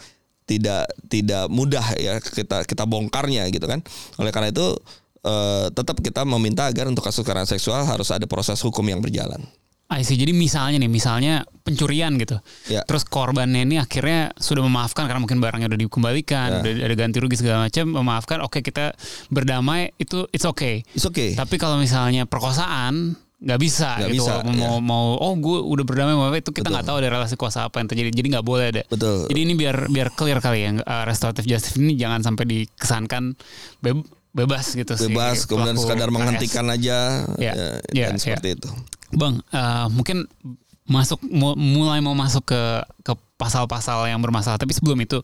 [0.45, 3.83] tidak tidak mudah ya kita kita bongkarnya gitu kan.
[4.23, 4.77] Oleh karena itu
[5.25, 9.43] eh, tetap kita meminta agar untuk kasus kekerasan seksual harus ada proses hukum yang berjalan.
[9.95, 10.15] I see.
[10.15, 12.37] Jadi misalnya nih, misalnya pencurian gitu.
[12.67, 12.83] Ya.
[12.85, 16.59] Terus korbannya ini akhirnya sudah memaafkan karena mungkin barangnya udah dikembalikan, Ya.
[16.61, 18.39] udah ada ganti rugi segala macam, memaafkan.
[18.43, 18.93] Oke, kita
[19.29, 20.83] berdamai itu it's okay.
[20.93, 21.33] It's okay.
[21.33, 24.25] Tapi kalau misalnya perkosaan nggak bisa Nggak gitu.
[24.25, 24.81] bisa, mau ya.
[24.81, 27.89] mau oh gue udah berdamai sama itu kita nggak tahu ada relasi kuasa apa yang
[27.89, 28.11] terjadi.
[28.11, 28.83] Jadi nggak boleh ada.
[28.89, 29.29] Betul.
[29.29, 33.37] Jadi ini biar biar clear kali ya uh, restoratif justice ini jangan sampai dikesankan
[33.79, 35.13] beb- bebas gitu sih.
[35.13, 38.19] Bebas kemudian pelaku sekadar menghentikan aja Ya, ya, ya, dan ya.
[38.19, 38.71] seperti itu.
[39.15, 40.27] Bang, eh, mungkin
[40.85, 42.63] masuk mu- mulai mau masuk ke
[43.01, 44.57] ke pasal-pasal yang bermasalah.
[44.57, 45.19] Tapi sebelum itu,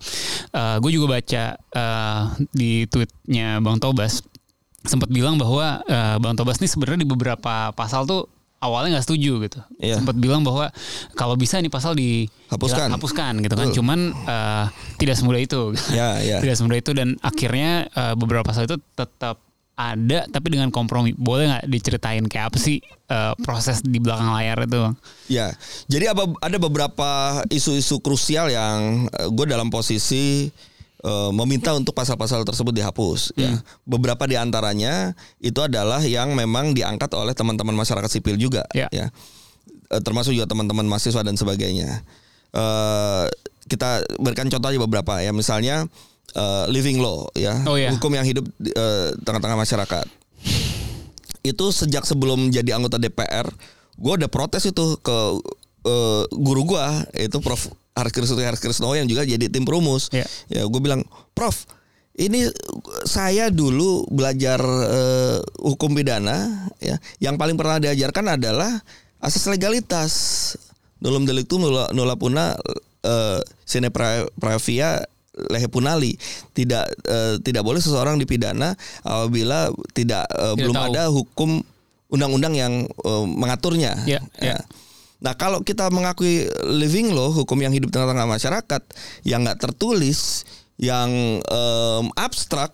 [0.52, 4.24] gue juga baca eh, di tweetnya Bang Tobas
[4.80, 8.24] sempat bilang bahwa eh, Bang Tobas ini sebenarnya di beberapa pasal tuh
[8.60, 9.58] awalnya nggak setuju gitu.
[9.80, 10.00] Iya.
[10.00, 10.68] Sempat bilang bahwa
[11.16, 12.28] kalau bisa ini pasal di
[12.92, 13.40] Hapuskan.
[13.40, 13.68] gitu kan.
[13.68, 13.76] Betul.
[13.80, 14.64] Cuman eh,
[14.96, 15.72] tidak semudah itu.
[15.92, 16.38] Ya, ya.
[16.44, 19.40] tidak semudah itu dan akhirnya eh, beberapa pasal itu tetap
[19.80, 21.16] ada tapi dengan kompromi.
[21.16, 24.94] Boleh nggak diceritain kayak apa sih eh, proses di belakang layar itu, Bang?
[25.26, 25.56] Ya,
[25.88, 30.52] jadi apa ada beberapa isu-isu krusial yang gue dalam posisi
[31.00, 33.32] eh, meminta untuk pasal-pasal tersebut dihapus.
[33.40, 33.56] Ya,
[33.88, 38.68] beberapa di antaranya itu adalah yang memang diangkat oleh teman-teman masyarakat sipil juga.
[38.76, 38.88] Ya.
[39.90, 42.06] Eh, termasuk juga teman-teman mahasiswa dan sebagainya.
[42.54, 43.24] Eh,
[43.66, 45.86] kita berikan contoh aja beberapa ya, misalnya
[46.32, 47.90] eh, living law ya, Oh, ya.
[47.90, 50.06] hukum yang hidup di eh, tengah-tengah masyarakat
[51.40, 53.48] itu sejak sebelum jadi anggota DPR,
[53.96, 55.16] gue udah protes itu ke
[55.84, 56.84] eh, guru gue
[57.18, 57.72] itu Prof.
[57.90, 60.08] Harkrisno Harkrisno yang juga jadi tim perumus.
[60.08, 60.24] Iya.
[60.48, 61.64] Ya, gue bilang, Prof,
[62.14, 62.48] ini
[63.04, 68.80] saya dulu belajar eh, hukum pidana, ya, yang paling pernah diajarkan adalah
[69.20, 70.12] asas legalitas.
[71.00, 72.52] Nulum delictum nula, nula puna
[73.00, 75.00] eh, sine pra- pravia
[75.36, 76.14] lehe punali.
[76.54, 78.74] Tidak eh, tidak boleh seseorang dipidana
[79.06, 80.86] apabila tidak eh, Tidak belum tahu.
[80.92, 81.50] ada hukum
[82.10, 83.94] undang-undang yang eh, mengaturnya.
[84.06, 84.58] Ya, ya.
[85.20, 88.82] Nah kalau kita mengakui living law hukum yang hidup tengah-tengah masyarakat
[89.28, 90.48] yang nggak tertulis,
[90.80, 91.12] yang
[91.44, 92.72] em, abstrak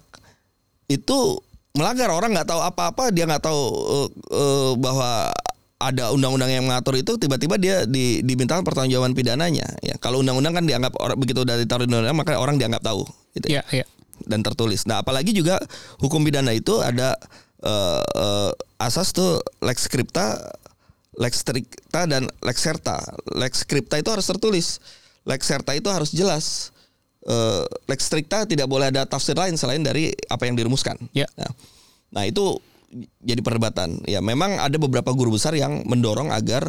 [0.87, 1.42] itu
[1.75, 5.35] melanggar orang nggak tahu apa-apa dia nggak tahu eh, eh, bahwa
[5.77, 10.65] ada undang-undang yang mengatur itu tiba-tiba dia di, diminta pertanggungjawaban pidananya ya kalau undang-undang kan
[10.65, 13.05] dianggap orang begitu udah ditaruh di undang-undang maka orang dianggap tahu
[13.37, 13.87] gitu ya Iya, iya.
[14.25, 14.89] dan tertulis.
[14.89, 15.61] Nah, apalagi juga
[16.01, 17.12] hukum pidana itu ada
[17.61, 20.41] eh, eh, asas tuh lex scripta,
[21.21, 22.97] lex stricta dan lex serta.
[23.37, 24.81] Lex scripta itu harus tertulis.
[25.29, 26.73] Lex serta itu harus jelas.
[27.29, 30.97] Eh, lex stricta tidak boleh ada tafsir lain selain dari apa yang dirumuskan.
[31.12, 31.29] Ya.
[31.37, 31.53] Nah,
[32.09, 32.57] nah itu
[33.22, 34.03] jadi perdebatan.
[34.07, 36.66] Ya, memang ada beberapa guru besar yang mendorong agar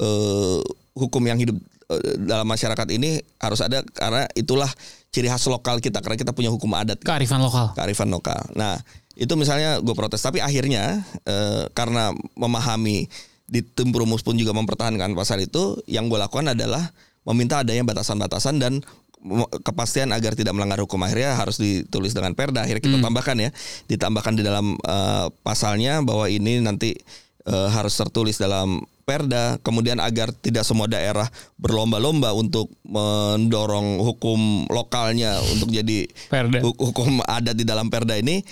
[0.00, 0.60] eh,
[0.92, 1.56] hukum yang hidup
[1.90, 4.68] eh, dalam masyarakat ini harus ada karena itulah
[5.12, 7.76] ciri khas lokal kita karena kita punya hukum adat Kearifan lokal.
[7.76, 8.40] kearifan lokal.
[8.56, 8.80] Nah,
[9.12, 13.06] itu misalnya gue protes tapi akhirnya eh, karena memahami
[13.52, 16.88] di tim perumus pun juga mempertahankan pasal itu, yang gue lakukan adalah
[17.28, 18.80] meminta adanya batasan-batasan dan
[19.62, 22.66] kepastian agar tidak melanggar hukum akhirnya harus ditulis dengan perda.
[22.66, 23.50] Akhirnya kita tambahkan ya,
[23.86, 26.98] ditambahkan di dalam eh, pasalnya bahwa ini nanti
[27.46, 29.58] eh, harus tertulis dalam perda.
[29.62, 31.26] Kemudian agar tidak semua daerah
[31.58, 36.58] berlomba-lomba untuk mendorong hukum lokalnya untuk jadi Perda.
[36.62, 38.42] hu- hukum adat di dalam perda ini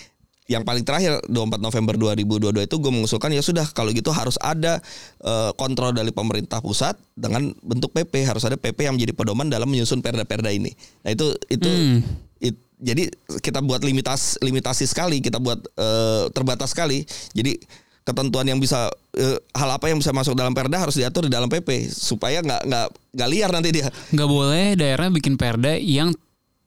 [0.51, 4.83] yang paling terakhir 24 November 2022 itu gue mengusulkan ya sudah kalau gitu harus ada
[5.23, 9.71] eh, kontrol dari pemerintah pusat dengan bentuk PP harus ada PP yang menjadi pedoman dalam
[9.71, 10.75] menyusun perda-perda ini.
[11.07, 12.03] Nah itu itu Hmm.
[12.43, 13.07] it- jadi
[13.39, 17.07] kita buat limitas limitasi sekali kita buat eh, terbatas sekali.
[17.31, 17.55] Jadi
[18.03, 21.47] ketentuan yang bisa eh, hal apa yang bisa masuk dalam perda harus diatur di dalam
[21.47, 23.87] PP supaya nggak nggak nggak liar nanti dia.
[24.11, 26.11] Nggak boleh daerah bikin perda yang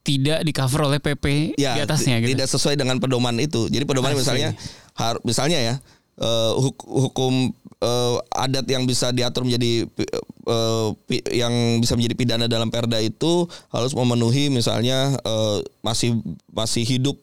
[0.04, 2.30] tidak di cover oleh PP ya, di atasnya gitu.
[2.30, 3.66] tidak sesuai dengan pedoman itu.
[3.66, 4.20] Jadi pedoman I see.
[4.20, 4.48] misalnya
[4.92, 5.74] har, misalnya ya
[6.54, 9.88] huk- hukum eh, adat yang bisa diatur menjadi
[11.02, 17.16] pi- yang bisa menjadi pidana dalam perda itu harus memenuhi misalnya eh, masih masih hidup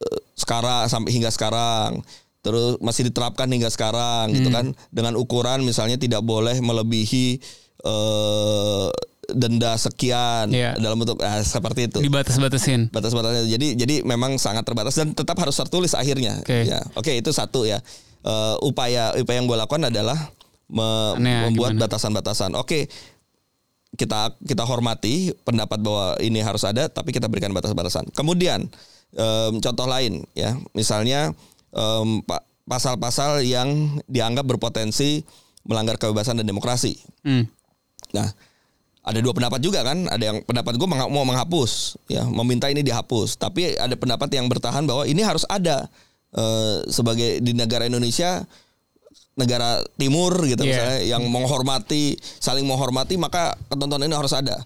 [0.00, 2.00] eh, sekarang sampai hingga sekarang
[2.38, 4.54] terus masih diterapkan hingga sekarang gitu Hmm.
[4.54, 7.42] kan dengan ukuran misalnya tidak boleh melebihi
[7.82, 8.88] eh,
[9.28, 10.74] denda sekian Iya.
[10.76, 12.88] dalam bentuk ah, seperti itu Dibatas-batasin.
[12.90, 13.46] batas-batasnya.
[13.48, 16.38] Jadi jadi memang sangat terbatas dan tetap harus tertulis akhirnya.
[16.40, 16.62] Oke.
[16.64, 17.82] Ya, oke itu satu ya.
[18.22, 20.18] Eh, upaya upaya yang gue lakukan adalah
[20.66, 21.82] me- Aneh, membuat gimana?
[21.86, 22.54] batasan-batasan.
[22.54, 22.86] Oke,
[23.94, 28.10] kita kita hormati pendapat bahwa ini harus ada, tapi kita berikan batas-batasan.
[28.12, 28.66] Kemudian
[29.12, 31.32] em, contoh lain ya, misalnya
[32.22, 33.68] pa- pasal-pasal yang
[34.06, 35.22] dianggap berpotensi
[35.62, 36.98] melanggar kebebasan dan demokrasi.
[37.22, 37.46] Hmm.
[38.10, 38.30] Nah,
[39.06, 40.10] ada dua pendapat juga kan.
[40.10, 43.38] Ada yang pendapat gue mau menghapus, ya, meminta ini dihapus.
[43.38, 45.86] Tapi ada pendapat yang bertahan bahwa ini harus ada
[46.36, 48.44] Eh, sebagai di negara Indonesia
[49.40, 50.68] negara timur gitu Iya.
[50.68, 54.60] misalnya yang menghormati saling menghormati maka ketentuan ini harus ada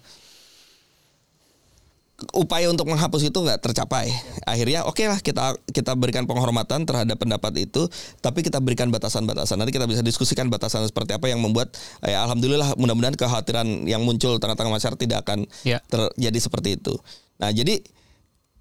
[2.31, 4.13] upaya untuk menghapus itu nggak tercapai.
[4.45, 7.89] Akhirnya oke lah kita kita berikan penghormatan terhadap pendapat itu
[8.21, 9.57] tapi kita berikan batasan-batasan.
[9.57, 11.73] Nanti kita bisa diskusikan batasan seperti apa yang membuat
[12.05, 15.81] ya alhamdulillah mudah-mudahan kekhawatiran yang muncul tengah-tengah masyarakat tidak akan Ya.
[15.89, 16.95] terjadi seperti itu.
[17.41, 17.81] Nah jadi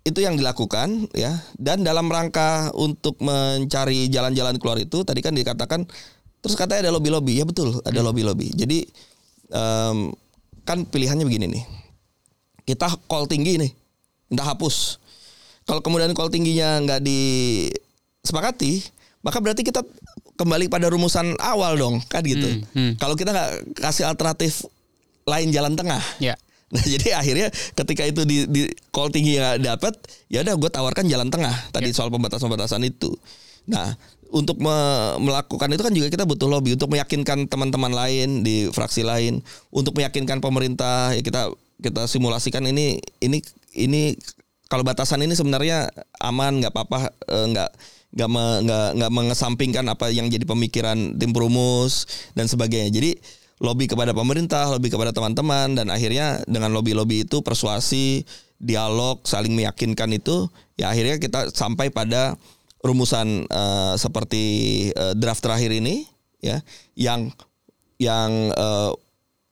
[0.01, 1.37] itu yang dilakukan ya.
[1.61, 5.85] Dan dalam rangka untuk mencari jalan-jalan keluar itu tadi kan dikatakan
[6.41, 7.37] terus katanya ada lobby-lobby.
[7.37, 8.53] Ya betul ada lobby-lobby.
[8.57, 8.89] Jadi
[9.53, 10.13] em,
[10.65, 11.65] kan pilihannya begini nih
[12.71, 13.71] kita call tinggi nih
[14.27, 14.97] minta hapus
[15.65, 18.83] kalau kemudian call tingginya nggak disepakati
[19.21, 19.85] maka berarti kita
[20.35, 22.93] kembali pada rumusan awal dong kan gitu Hmm, hmm.
[22.97, 24.65] kalau kita nggak kasih alternatif
[25.29, 26.35] lain jalan tengah Ya.
[26.71, 29.91] Nah jadi akhirnya ketika itu di, di call tinggi nggak dapat,
[30.31, 31.97] ya udah gue tawarkan jalan tengah tadi Ya.
[31.99, 33.11] soal pembatasan-pembatasan itu.
[33.67, 33.99] Nah
[34.31, 39.03] untuk me- melakukan itu kan juga kita butuh lobby untuk meyakinkan teman-teman lain di fraksi
[39.03, 39.43] lain,
[39.75, 41.51] untuk meyakinkan pemerintah ya kita
[41.81, 43.41] kita simulasikan ini ini
[43.75, 44.15] ini
[44.71, 45.91] kalau batasan ini sebenarnya
[46.23, 47.71] aman nggak apa-apa eh, nggak
[48.11, 48.29] nggak
[48.67, 52.91] nggak nggak mengesampingkan apa yang jadi pemikiran tim perumus dan sebagainya.
[52.91, 53.11] Jadi
[53.63, 58.25] lobby kepada pemerintah, lobby kepada teman-teman dan akhirnya dengan lobby-lobby itu persuasi,
[58.59, 62.35] dialog, saling meyakinkan itu ya akhirnya kita sampai pada
[62.83, 64.45] rumusan eh, seperti
[64.91, 66.09] eh, draft terakhir ini
[66.41, 66.65] ya
[66.97, 67.31] yang
[68.01, 68.91] yang eh,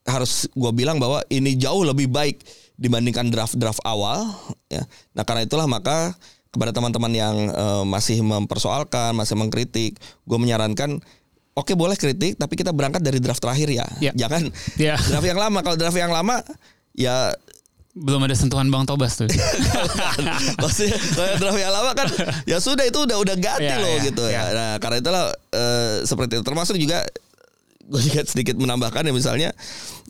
[0.08, 2.40] harus gue bilang bahwa ini jauh lebih baik
[2.74, 4.32] dibandingkan draft-draft awal
[4.66, 4.80] ya.
[5.12, 6.16] Nah, karena itulah maka
[6.48, 10.98] kepada teman-teman yang eh, masih mempersoalkan, masih mengkritik, gue menyarankan
[11.52, 13.82] Oke boleh kritik tapi kita berangkat dari draft terakhir ya.
[13.98, 14.12] Ya.
[14.14, 14.46] Jangan
[14.78, 14.94] Ya.
[15.10, 15.58] draft yang lama.
[15.60, 16.38] Kalau draft yang lama
[16.94, 17.34] ya
[17.98, 19.26] Belum ada sentuhan Bang Tobas tuh.
[20.62, 22.06] maksudnya kalau draft yang lama kan
[22.46, 24.38] ya sudah itu udah udah ganti Ya, loh ya, gitu ya.
[24.38, 24.42] ya.
[24.54, 27.02] Nah, karena itulah eh, seperti itu termasuk juga
[27.88, 29.50] gue juga sedikit menambahkan ya misalnya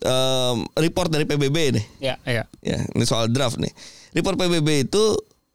[0.02, 1.86] em, report dari PBB nih.
[2.00, 2.44] ya, ya.
[2.62, 3.70] Ya, ini soal draft nih.
[4.14, 5.02] Report PBB itu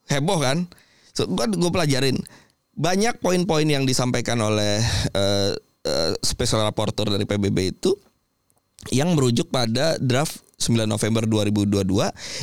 [0.09, 0.67] heboh kan?
[1.13, 2.17] So, kan gue pelajarin
[2.73, 4.81] banyak poin-poin yang disampaikan oleh
[5.13, 5.51] eh,
[5.85, 7.93] eh, special rapporteur dari PBB itu
[8.91, 11.83] yang merujuk pada draft 9 November 2022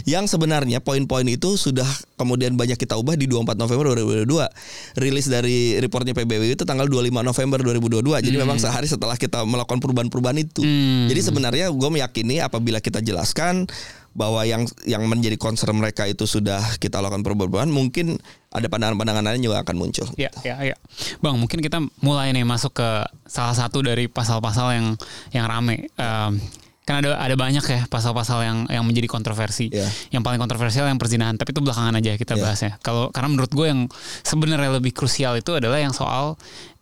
[0.04, 1.88] yang sebenarnya poin-poin itu sudah
[2.20, 5.00] kemudian banyak kita ubah di 24 November 2022.
[5.00, 8.26] Rilis dari reportnya PBB itu tanggal 25 November 2022.
[8.28, 10.60] Jadi memang sehari setelah kita melakukan perubahan-perubahan itu.
[10.60, 11.08] Hmm.
[11.08, 13.64] Jadi sebenarnya gue meyakini apabila kita jelaskan
[14.10, 18.18] bahwa yang yang menjadi concern mereka itu sudah kita lakukan perubahan, mungkin
[18.50, 20.06] ada pandangan-pandangan lain juga akan muncul.
[20.18, 20.76] Ya, ya, ya.
[21.22, 22.90] Bang, mungkin kita mulai nih masuk ke
[23.30, 24.86] salah satu dari pasal-pasal yang
[25.30, 25.86] yang rame.
[25.94, 26.42] Em,
[26.90, 29.70] kan ada ada banyak ya pasal-pasal yang yang menjadi kontroversi.
[29.70, 29.86] Ya.
[30.10, 32.42] Yang paling kontroversial yang perzinahan, tapi itu belakangan aja kita Ya.
[32.42, 32.72] bahasnya.
[32.82, 33.86] Kalau karena menurut gue yang
[34.26, 36.34] sebenarnya lebih krusial itu adalah yang soal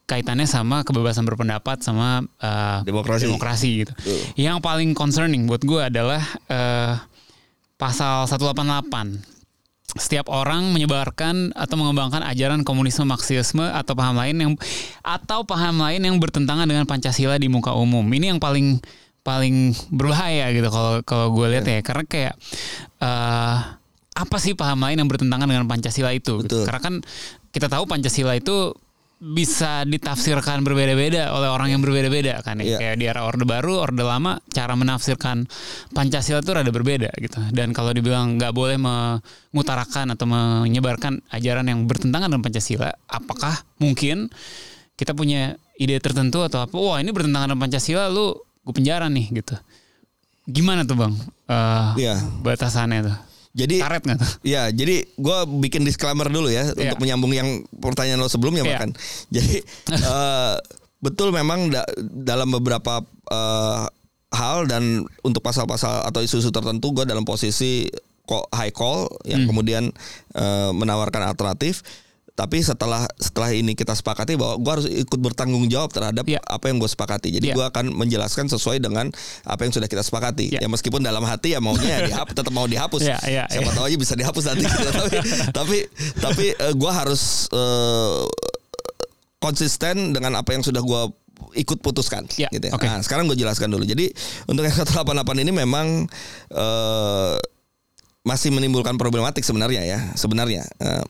[0.09, 3.29] kaitannya sama kebebasan berpendapat sama eh, Demokrasi.
[3.29, 3.93] demokrasi gitu.
[3.93, 4.21] Betul.
[4.41, 6.97] Yang paling concerning buat gue adalah eh,
[7.77, 9.37] pasal 188
[9.89, 14.53] setiap orang menyebarkan atau mengembangkan ajaran komunisme, marxisme atau paham lain yang
[15.01, 18.05] atau paham lain yang bertentangan dengan Pancasila di muka umum.
[18.05, 18.85] Ini yang paling
[19.27, 22.35] paling berbahaya gitu kalau kalau gue lihat ya karena kayak
[23.03, 23.59] eh
[24.19, 26.43] apa sih paham lain yang bertentangan dengan Pancasila itu?
[26.43, 26.67] gitu.
[26.67, 26.95] Karena kan
[27.55, 28.75] kita tahu Pancasila itu
[29.19, 32.75] bisa ditafsirkan berbeda-beda oleh orang yang berbeda-beda kan ya.
[32.75, 32.79] Iya.
[32.79, 35.47] Kayak di era Orde Baru, Orde Lama, cara menafsirkan
[35.91, 37.39] Pancasila itu rada berbeda gitu.
[37.51, 44.31] Dan kalau dibilang nggak boleh mengutarakan atau menyebarkan ajaran yang bertentangan dengan Pancasila, apakah mungkin
[44.95, 46.75] kita punya ide tertentu atau apa?
[46.79, 48.35] Wah ini bertentangan dengan Pancasila, lu
[48.69, 49.57] gue penjara nih gitu.
[50.45, 51.13] Gimana tuh bang?
[51.49, 52.21] Eh, Iya.
[52.39, 53.17] Batasannya tuh.
[53.57, 54.31] Jadi Karet nggak tuh?
[54.45, 56.93] Ya, jadi gue bikin disclaimer dulu ya Iya.
[56.93, 58.71] untuk menyambung yang pertanyaan lo sebelumnya Iya.
[58.77, 58.91] makan.
[59.35, 60.55] Jadi eh,
[60.99, 63.85] betul memang da- dalam beberapa eh,
[64.31, 67.89] hal dan untuk pasal-pasal atau isu-isu tertentu gue dalam posisi
[68.23, 69.49] kok high call yang Hmm.
[69.49, 69.85] kemudian
[70.35, 71.81] eh, menawarkan alternatif.
[72.39, 76.39] Tapi setelah setelah ini kita sepakati bahwa gue harus ikut bertanggung jawab terhadap Iya.
[76.39, 77.35] apa yang gue sepakati.
[77.35, 77.55] Jadi Iya.
[77.59, 79.11] gue akan menjelaskan sesuai dengan
[79.43, 80.55] apa yang sudah kita sepakati.
[80.55, 80.63] Iya.
[80.63, 83.03] Ya meskipun dalam hati ya maunya ya dihapus, tetap mau dihapus.
[83.03, 83.75] Iya, iya, Siapa iya.
[83.75, 84.65] tahu aja bisa dihapus nanti.
[84.71, 84.91] gitu.
[84.95, 85.19] tapi
[85.51, 85.77] tapi
[86.23, 86.45] tapi
[86.79, 88.23] gue harus eh,
[89.43, 91.03] konsisten dengan apa yang sudah gue
[91.59, 92.23] ikut putuskan.
[92.39, 92.73] Ya, gitu ya.
[92.75, 92.87] oke.
[92.87, 93.83] Nah sekarang gue jelaskan dulu.
[93.83, 94.11] Jadi
[94.47, 96.07] untuk yang 188 ini memang
[96.55, 97.35] eh,
[98.23, 100.63] masih menimbulkan problematik sebenarnya ya sebenarnya.
[100.79, 101.03] Eh,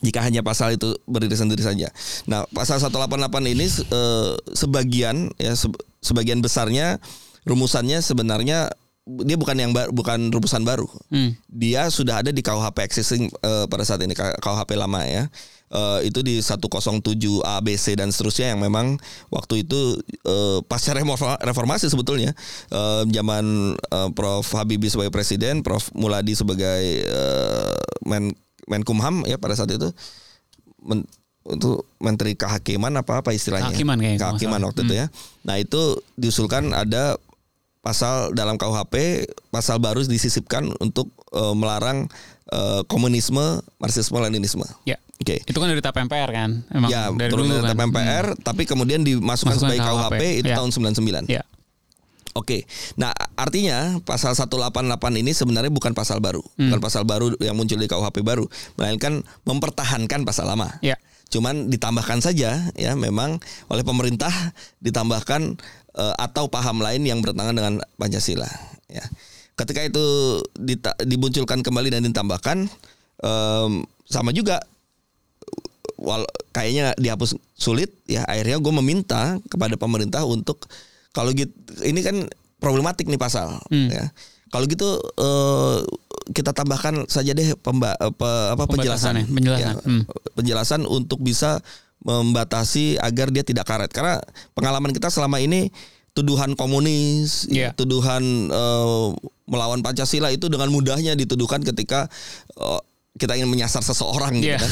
[0.00, 1.92] jika hanya pasal itu berdiri sendiri saja.
[2.24, 6.96] Nah, pasal 188 ini eh, sebagian ya se- sebagian besarnya
[7.42, 8.72] rumusannya sebenarnya
[9.24, 10.86] dia bukan yang ba- bukan rumusan baru.
[11.08, 11.34] Hmm.
[11.46, 15.26] Dia sudah ada di KUHP existing eh, pada saat ini KUHP lama ya.
[15.68, 16.98] Eh, itu di 107
[17.42, 22.32] A, B, C dan seterusnya yang memang waktu itu eh, pasca reforma- reformasi sebetulnya
[22.68, 28.30] Eh, zaman eh, Prof Habibie sebagai presiden, Prof Muladi sebagai eh, Men
[28.66, 29.88] Menkumham ya pada saat itu
[30.80, 31.08] Men-
[31.40, 35.06] untuk menteri kehakiman apa apa istilahnya Kehakiman kayaknya, kehakiman waktu itu ya
[35.40, 35.80] nah itu
[36.14, 37.16] diusulkan ada
[37.80, 42.12] pasal dalam KUHP pasal baru disisipkan untuk eh, melarang
[42.46, 43.40] eh, komunisme
[43.76, 45.00] marxisme leninisme Ya.
[45.16, 46.50] oke Itu kan dari TAP MPR kan?
[46.68, 47.88] Emang ya dari turun dulu dari kan.
[47.88, 50.56] MPR tapi kemudian dimasukkan Masukkan sebagai KUHP, KUHP, itu ya.
[50.60, 51.42] tahun 99 Ya.
[52.30, 52.62] Oke,
[52.94, 54.70] nah artinya pasal 188
[55.18, 58.46] ini sebenarnya bukan pasal baru, bukan pasal baru yang muncul di KUHP baru,
[58.78, 60.70] melainkan mempertahankan pasal lama.
[60.78, 60.94] Ya.
[61.26, 64.30] Cuman ditambahkan saja ya memang oleh pemerintah
[64.78, 65.58] ditambahkan
[65.98, 68.46] eh, atau paham lain yang bertentangan dengan Pancasila.
[68.86, 69.02] Ya,
[69.58, 70.04] ketika itu
[70.54, 72.70] dita- dimunculkan kembali dan ditambahkan
[73.20, 73.72] em,
[74.08, 74.64] sama juga
[76.00, 76.24] wal
[76.56, 80.64] kayaknya dihapus sulit ya akhirnya gue meminta kepada pemerintah untuk
[81.10, 81.50] kalau gitu
[81.82, 82.16] ini kan
[82.56, 83.88] problematik nih pasal Hmm.
[83.88, 84.10] ya
[84.48, 85.78] kalau gitu eh,
[86.30, 89.58] kita tambahkan saja deh pemba, eh, pe- apa penjelasan penjelasan.
[89.58, 90.02] Ya, Hmm.
[90.32, 91.58] penjelasan untuk bisa
[92.00, 94.18] membatasi agar dia tidak karet karena
[94.52, 95.68] pengalaman kita selama ini
[96.10, 97.70] tuduhan komunis Iya.
[97.72, 99.06] tuduhan eh,
[99.46, 102.10] melawan pancasila itu dengan mudahnya dituduhkan ketika
[102.52, 102.80] eh,
[103.14, 104.58] kita ingin menyasar seseorang gitu Iya.
[104.58, 104.70] kan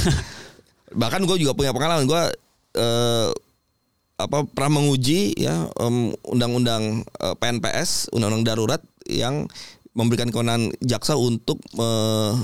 [1.00, 2.22] bahkan gue juga punya pengalaman gue
[2.74, 3.28] eh,
[4.18, 5.70] apa pernah menguji ya
[6.26, 9.46] undang-undang eh, PNPS undang-undang darurat yang
[9.94, 12.34] memberikan kewenangan jaksa untuk me-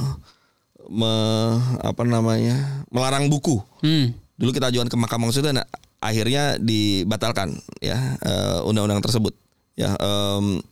[0.86, 4.14] me- apa namanya melarang buku Hmm.
[4.38, 5.66] dulu kita ajukan ke Mahkamah Konstitusi dan
[5.98, 9.34] akhirnya dibatalkan ya eh, undang-undang tersebut
[9.74, 10.62] ya em,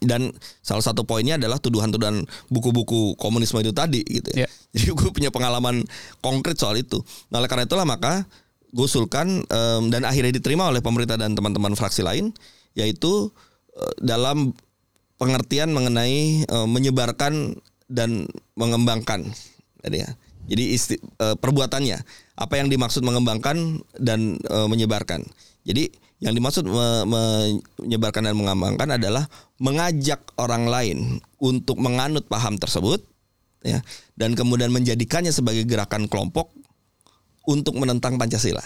[0.00, 4.44] dan salah satu poinnya adalah tuduhan-tuduhan buku-buku komunisme itu tadi gitu ya.
[4.44, 4.48] Ya.
[4.76, 5.84] Jadi gue punya pengalaman
[6.20, 7.04] konkret soal itu.
[7.28, 8.24] Nah, oleh karena itulah maka
[8.70, 12.30] gue usulkan em, dan akhirnya diterima oleh pemerintah dan teman-teman fraksi lain
[12.78, 13.30] yaitu
[13.74, 14.54] eh, dalam
[15.18, 17.58] pengertian mengenai eh, menyebarkan
[17.90, 19.26] dan mengembangkan
[19.80, 20.10] Jadi ya.
[20.50, 21.98] Jadi isti, eh, perbuatannya
[22.40, 25.26] apa yang dimaksud mengembangkan dan eh, menyebarkan.
[25.66, 29.24] Jadi yang dimaksud me- menyebarkan dan mengembangkan adalah
[29.56, 30.98] mengajak orang lain
[31.40, 33.00] untuk menganut paham tersebut
[33.64, 33.80] ya
[34.16, 36.52] dan kemudian menjadikannya sebagai gerakan kelompok
[37.46, 38.62] untuk menentang Pancasila.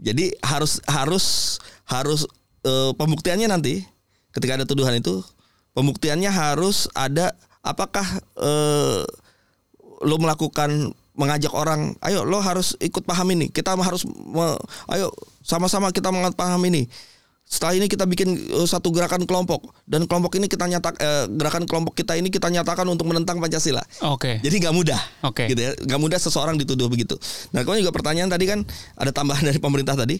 [0.00, 2.26] Jadi harus harus harus
[2.66, 3.84] eh, pembuktiannya nanti
[4.34, 5.22] ketika ada tuduhan itu
[5.76, 8.04] pembuktiannya harus ada apakah
[8.38, 9.02] eh,
[10.04, 13.46] lo melakukan mengajak orang, ayo lo harus ikut paham ini.
[13.46, 14.58] Kita harus me-
[14.90, 15.14] ayo
[15.46, 16.90] sama-sama kita menganut paham ini.
[17.44, 21.68] Setelah ini kita bikin eh, satu gerakan kelompok dan kelompok ini kita nyatak eh, gerakan
[21.68, 23.84] kelompok kita ini kita nyatakan untuk menentang Pancasila.
[24.10, 24.40] Oke.
[24.40, 25.46] Jadi nggak mudah, Oke.
[25.52, 27.14] gitu ya, nggak mudah seseorang dituduh begitu.
[27.52, 28.64] Nah, kemudian juga pertanyaan tadi kan
[28.96, 30.18] ada tambahan dari pemerintah tadi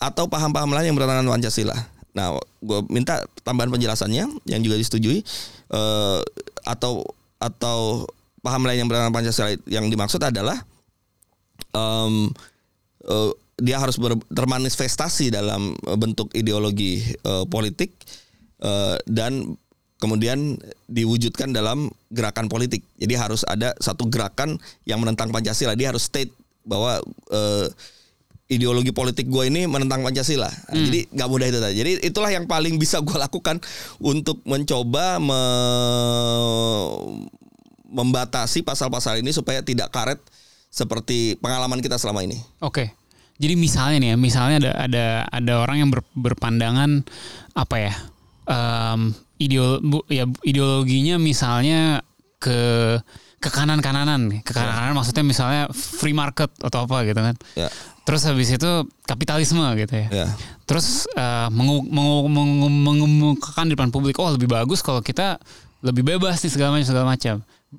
[0.00, 1.76] atau paham-paham lain yang bertentangan Pancasila.
[2.10, 5.24] Nah, gue minta tambahan penjelasannya yang juga disetujui
[5.72, 6.20] eh,
[6.68, 7.02] atau
[7.40, 8.04] atau
[8.44, 10.60] paham lain yang bertentangan Pancasila yang dimaksud adalah
[11.72, 12.28] em,
[13.08, 17.92] eh, dia harus ber- termanifestasi dalam eh, bentuk ideologi eh, politik
[18.60, 19.54] eh, dan
[20.00, 20.56] kemudian
[20.88, 22.80] diwujudkan dalam gerakan politik.
[22.96, 24.56] Jadi harus ada satu gerakan
[24.88, 25.76] yang menentang Pancasila.
[25.76, 26.32] Dia harus state
[26.64, 27.68] bahwa eh,
[28.50, 30.48] ideologi politik gue ini menentang Pancasila.
[30.48, 31.74] Nah, Jadi nggak mudah itu tadi.
[31.78, 33.60] Jadi itulah yang paling bisa gue lakukan
[34.00, 36.96] untuk mencoba me-
[37.90, 40.18] membatasi pasal-pasal ini supaya tidak karet
[40.70, 42.38] seperti pengalaman kita selama ini.
[42.62, 42.94] Oke.
[43.40, 47.02] Jadi misalnya nih ya, misalnya ada ada ada orang yang ber- berpandangan
[47.56, 47.94] apa ya?
[48.44, 52.02] em, ideo, bu- ya ideologinya misalnya
[52.36, 52.58] ke
[53.40, 54.40] ke kanan-kananan nih.
[54.44, 57.36] Ke kanan-kanan maksudnya misalnya free market atau apa gitu kan.
[57.56, 57.72] Ya,
[58.04, 58.70] Terus habis itu
[59.06, 60.08] kapitalisme gitu ya.
[60.10, 60.26] ya,
[60.66, 65.38] Terus eh, mengu- mengu- mengu- mengemukakan di depan publik, oh lebih bagus kalau kita
[65.80, 67.34] lebih bebas nih segala macam segala macam.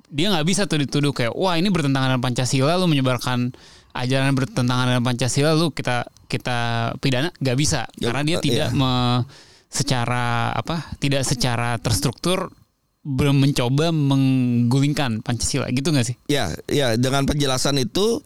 [0.08, 3.52] Dia nggak bisa tuh dituduh kayak, wah ini bertentangan dengan Pancasila, lu menyebarkan
[3.92, 6.58] ajaran bertentangan dengan Pancasila, lu kita kita
[6.96, 8.74] pidana nggak bisa Ya, karena dia eh, tidak iya.
[8.74, 9.24] me-
[9.68, 12.52] secara apa, tidak secara terstruktur
[13.00, 16.16] ber- mencoba menggulingkan Pancasila gitu nggak sih?
[16.26, 16.92] ya, ya.
[16.94, 18.20] Dengan penjelasan itu,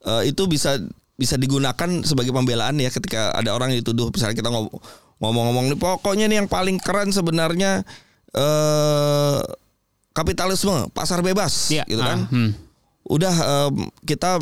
[0.00, 0.78] eh, itu bisa
[1.12, 4.74] bisa digunakan sebagai pembelaan ya ketika ada orang yang dituduh, misalnya kita ngom-
[5.18, 7.86] ngomong-ngomong nih, pokoknya nih yang paling keren sebenarnya
[8.32, 9.38] eh
[10.12, 11.84] kapitalisme, pasar bebas, Iya.
[11.86, 12.26] gitu kan.
[12.26, 12.50] hmm.
[13.04, 14.38] udah em, kita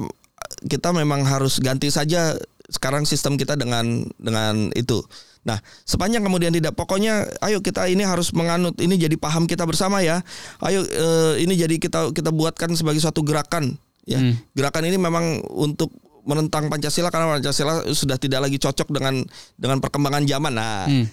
[0.67, 2.37] kita memang harus ganti saja
[2.71, 5.03] sekarang sistem kita dengan dengan itu.
[5.41, 5.57] Nah,
[5.89, 10.21] sepanjang kemudian tidak pokoknya ayo kita ini harus menganut ini jadi paham kita bersama ya.
[10.61, 14.21] Ayo eh, ini jadi kita kita buatkan sebagai suatu gerakan ya.
[14.21, 14.37] Hmm.
[14.53, 15.91] Gerakan ini memang untuk
[16.29, 19.25] menentang Pancasila karena Pancasila sudah tidak lagi cocok dengan
[19.57, 20.53] dengan perkembangan zaman.
[20.53, 21.07] Nah, Hmm.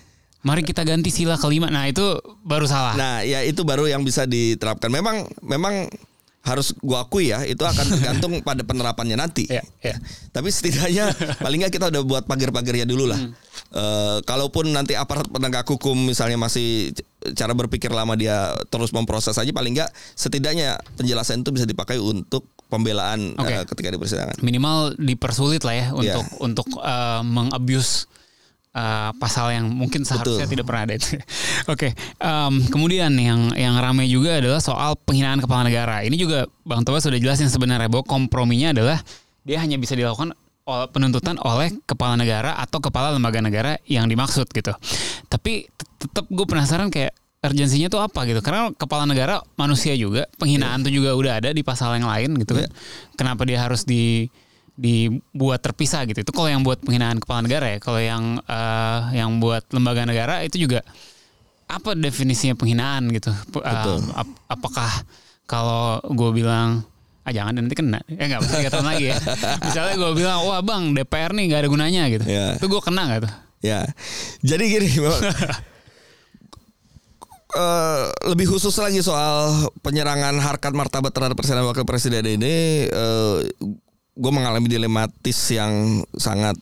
[0.46, 1.68] Mari kita ganti sila kelima.
[1.68, 2.94] Nah itu baru salah.
[2.94, 4.88] Nah, ya itu baru yang bisa diterapkan.
[4.88, 5.90] Memang memang
[6.48, 9.44] harus gua akui ya, itu akan tergantung pada penerapannya nanti.
[9.52, 10.00] Ya, ya.
[10.32, 11.12] Tapi setidaknya
[11.44, 13.20] paling nggak kita udah buat pagar-pagarnya dulu lah.
[13.68, 16.96] Eh, kalaupun nanti aparat penegak hukum misalnya masih
[17.36, 22.48] cara berpikir lama dia terus memproses aja, paling nggak setidaknya penjelasan itu bisa dipakai untuk
[22.72, 23.52] pembelaan Oke.
[23.52, 24.36] eh, ketika di persidangan.
[24.40, 26.40] Minimal dipersulit lah ya untuk Iya.
[26.40, 28.08] untuk eh, mengabuse
[28.78, 30.54] eh, pasal yang mungkin seharusnya Betul.
[30.54, 31.18] tidak pernah ada itu.
[31.74, 36.06] Oke, em, kemudian yang yang ramai juga adalah soal penghinaan kepala negara.
[36.06, 39.02] Ini juga Bang Toba sudah jelasin sebenarnya bahwa komprominya adalah
[39.42, 44.76] dia hanya bisa dilakukan penuntutan oleh kepala negara atau kepala lembaga negara yang dimaksud gitu.
[45.32, 48.44] Tapi tet- tetap gue penasaran kayak urgensinya tuh apa gitu.
[48.44, 52.60] Karena kepala negara manusia juga, penghinaan tuh juga udah ada di pasal yang lain gitu
[52.60, 52.68] kan.
[53.16, 54.28] Kenapa dia harus di
[54.78, 56.22] dibuat terpisah gitu.
[56.22, 57.78] Itu kalau yang buat penghinaan kepala negara ya.
[57.82, 60.86] Kalau yang eh, yang buat lembaga negara itu juga
[61.68, 63.34] apa definisinya penghinaan gitu.
[63.34, 64.00] Eh, Betul.
[64.14, 64.92] ap- apakah
[65.44, 66.86] kalau gue bilang
[67.28, 69.20] ah jangan nanti kena ya nggak mesti tiga tahun lagi ya
[69.68, 72.56] misalnya gue bilang wah bang DPR nih nggak ada gunanya gitu Ya.
[72.56, 73.84] itu gue kena nggak tuh Ya,
[74.40, 75.18] jadi gini, memang,
[77.58, 79.50] eh, lebih khusus lagi soal
[79.82, 82.86] penyerangan harkat martabat terhadap presiden dan wakil presiden ini,
[84.18, 86.58] gue mengalami dilematis yang sangat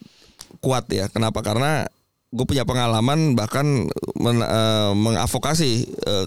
[0.59, 1.07] kuat ya.
[1.07, 1.39] Kenapa?
[1.39, 1.87] Karena
[2.29, 3.87] gue punya pengalaman bahkan
[4.19, 6.25] men- eh, mengadvokasi eh,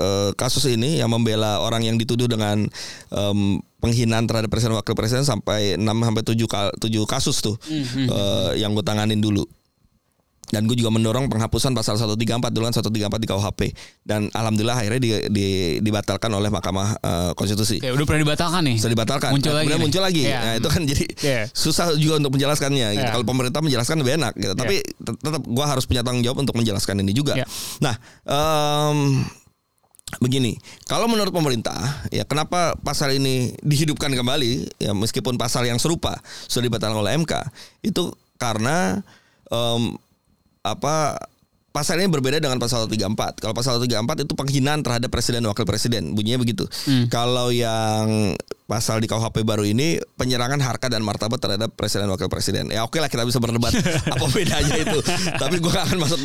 [0.00, 2.64] eh, kasus ini yang membela orang yang dituduh dengan
[3.12, 3.38] em,
[3.80, 6.36] penghinaan terhadap presiden wakil presiden sampai 6 sampai 7
[6.80, 7.56] 7 kasus tuh
[8.08, 9.44] eh, yang gue tanganin dulu.
[10.50, 12.18] Dan gue juga mendorong penghapusan pasal 134
[12.50, 13.60] dulu kan 134 di KUHP
[14.02, 15.48] dan alhamdulillah akhirnya di, di-
[15.78, 17.78] dibatalkan oleh Mahkamah eh, Konstitusi.
[17.78, 19.30] kayak udah pernah dibatalkan nih Sudah dibatalkan.
[19.30, 19.78] muncul Nah, lagi nih.
[19.80, 20.22] muncul lagi.
[20.24, 20.38] Iya.
[20.40, 21.42] Nah, itu kan jadi Iya.
[21.50, 23.00] susah juga untuk menjelaskannya gitu.
[23.00, 23.12] Iya.
[23.12, 24.52] Kalau pemerintah menjelaskan lebih enak gitu.
[24.52, 27.38] Tapi tet- tetap gue harus punya tanggung jawab untuk menjelaskan ini juga.
[27.38, 27.46] Iya.
[27.78, 27.94] Nah,
[28.26, 28.98] em,
[30.18, 31.78] begini, kalau menurut pemerintah,
[32.08, 37.38] ya kenapa pasal ini dihidupkan kembali, ya meskipun pasal yang serupa sudah dibatalkan oleh MK,
[37.82, 38.98] itu karena
[39.46, 39.94] em,
[40.60, 41.16] apa
[41.70, 43.40] pasal ini berbeda dengan pasal 134.
[43.40, 46.66] Kalau pasal 134 itu penghinaan terhadap presiden dan wakil presiden, bunyinya begitu.
[47.08, 48.34] Kalau yang
[48.70, 52.70] pasal di KUHP baru ini penyerangan harkat dan martabat terhadap presiden dan wakil presiden.
[52.70, 53.74] Ya oke lah kita bisa berdebat
[54.14, 55.02] apa bedanya itu.
[55.34, 56.18] Tapi gue gak akan masuk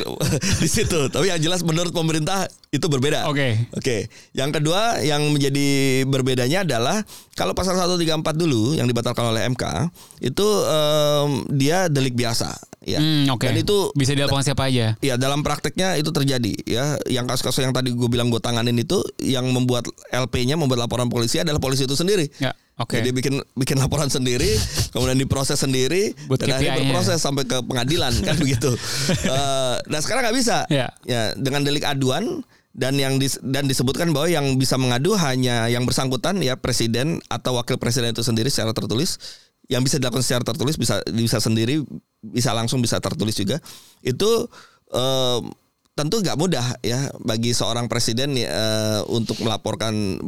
[0.62, 1.10] di situ.
[1.10, 3.26] Tapi yang jelas menurut pemerintah itu berbeda.
[3.26, 3.66] Oke.
[3.74, 4.14] Oke.
[4.38, 7.02] Yang kedua yang menjadi berbedanya adalah
[7.34, 9.90] kalau pasal 134 dulu yang dibatalkan oleh MK
[10.22, 12.54] itu em, dia delik biasa
[12.86, 13.02] ya.
[13.02, 16.96] Hmm, oke Dan itu bisa dilakukan siapa aja Ya dalam prakteknya itu terjadi ya.
[17.10, 21.42] Yang kasus-kasus yang tadi gue bilang gue tanganin itu yang membuat LP-nya membuat laporan polisi
[21.42, 22.30] adalah polisi itu sendiri.
[22.40, 24.52] Ya oke Jadi bikin bikin laporan sendiri,
[24.94, 28.76] kemudian diproses sendiri, Buat dan akhirnya berproses sampai ke pengadilan kan begitu.
[29.10, 30.68] Eh, nah sekarang nggak bisa.
[30.68, 30.92] Ya.
[31.08, 32.44] Ya dengan delik aduan
[32.76, 37.56] dan yang dis- dan disebutkan bahwa yang bisa mengadu hanya yang bersangkutan ya presiden atau
[37.56, 39.16] wakil presiden itu sendiri secara tertulis.
[39.66, 41.82] Yang bisa dilakukan secara tertulis bisa bisa sendiri,
[42.22, 43.58] bisa langsung bisa tertulis juga.
[44.04, 44.52] Itu
[44.92, 45.40] eh,
[45.96, 50.20] tentu nggak mudah ya bagi seorang presiden eh, untuk melaporkan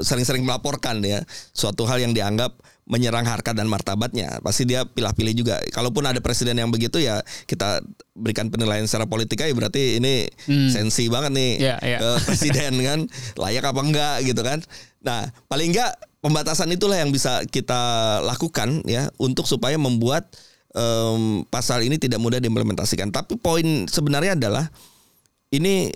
[0.00, 1.22] sering-sering melaporkan ya
[1.52, 4.40] suatu hal yang dianggap menyerang harkat dan martabatnya.
[4.40, 5.56] Pasti dia pilih-pilih juga.
[5.72, 7.80] Kalaupun ada presiden yang begitu ya kita
[8.12, 10.68] berikan penilaian secara politik aja berarti ini Hmm.
[10.68, 11.98] sensi banget nih Ya, ya.
[12.00, 12.98] ke presiden kan?
[13.36, 14.60] Layak apa enggak gitu kan?
[15.00, 17.80] Nah paling enggak pembatasan itulah yang bisa kita
[18.20, 20.28] lakukan ya untuk supaya membuat
[20.76, 23.08] em, pasal ini tidak mudah diimplementasikan.
[23.08, 24.68] Tapi poin sebenarnya adalah
[25.48, 25.88] ini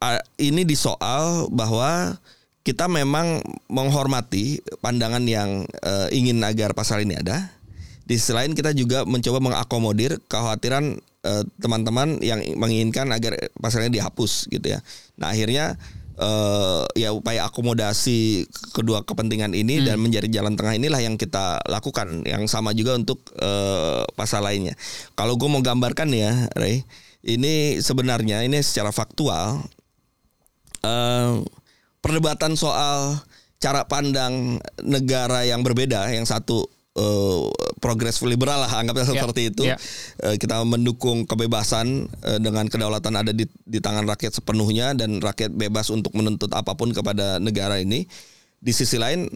[0.00, 2.18] a- ini di soal bahwa
[2.62, 7.50] kita memang menghormati pandangan yang eh, ingin agar pasal ini ada.
[8.02, 14.46] Di sisi lain kita juga mencoba mengakomodir kekhawatiran eh, teman-teman yang menginginkan agar pasalnya dihapus
[14.50, 14.78] gitu ya.
[15.18, 15.74] Nah akhirnya
[16.14, 22.22] eh, ya upaya akomodasi kedua kepentingan ini dan menjadi jalan tengah inilah yang kita lakukan.
[22.22, 24.78] Yang sama juga untuk eh, pasal lainnya.
[25.18, 26.86] Kalau gue mau gambarkan ya, Ray,
[27.26, 29.66] ini sebenarnya ini secara faktual
[30.86, 31.42] eh,
[32.02, 33.22] perdebatan soal
[33.62, 36.66] cara pandang negara yang berbeda, yang satu
[36.98, 37.46] eh,
[37.78, 39.62] progresif liberal lah anggapnya Ya, seperti itu.
[39.64, 39.78] ya.
[40.26, 45.54] Eh, kita mendukung kebebasan eh, dengan kedaulatan ada di, di tangan rakyat sepenuhnya dan rakyat
[45.54, 48.04] bebas untuk menuntut apa pun kepada negara ini.
[48.62, 49.30] Di sisi lain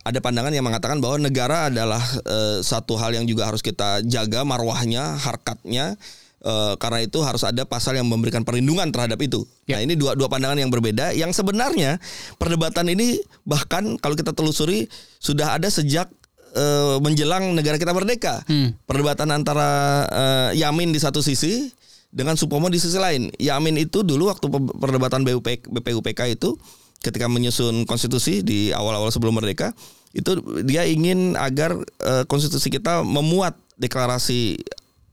[0.00, 4.44] ada pandangan yang mengatakan bahwa negara adalah eh, satu hal yang juga harus kita jaga
[4.44, 5.96] marwahnya, harkatnya
[6.40, 9.44] Eh, karena itu harus ada pasal yang memberikan perlindungan terhadap itu.
[9.68, 9.76] Ya.
[9.76, 11.12] Nah ini dua dua pandangan yang berbeda.
[11.12, 12.00] Yang sebenarnya
[12.40, 14.88] perdebatan ini bahkan kalau kita telusuri
[15.20, 16.08] sudah ada sejak
[16.56, 18.40] eh, menjelang negara kita merdeka.
[18.48, 18.72] Hmm.
[18.88, 19.68] Perdebatan antara
[20.08, 21.68] eh, Yamin di satu sisi
[22.08, 23.28] dengan Supomo di sisi lain.
[23.36, 26.56] Yamin itu dulu waktu pe- perdebatan BUP, BPUPK itu
[27.04, 29.76] ketika menyusun konstitusi di awal-awal sebelum merdeka
[30.16, 34.56] itu dia ingin agar eh, konstitusi kita memuat deklarasi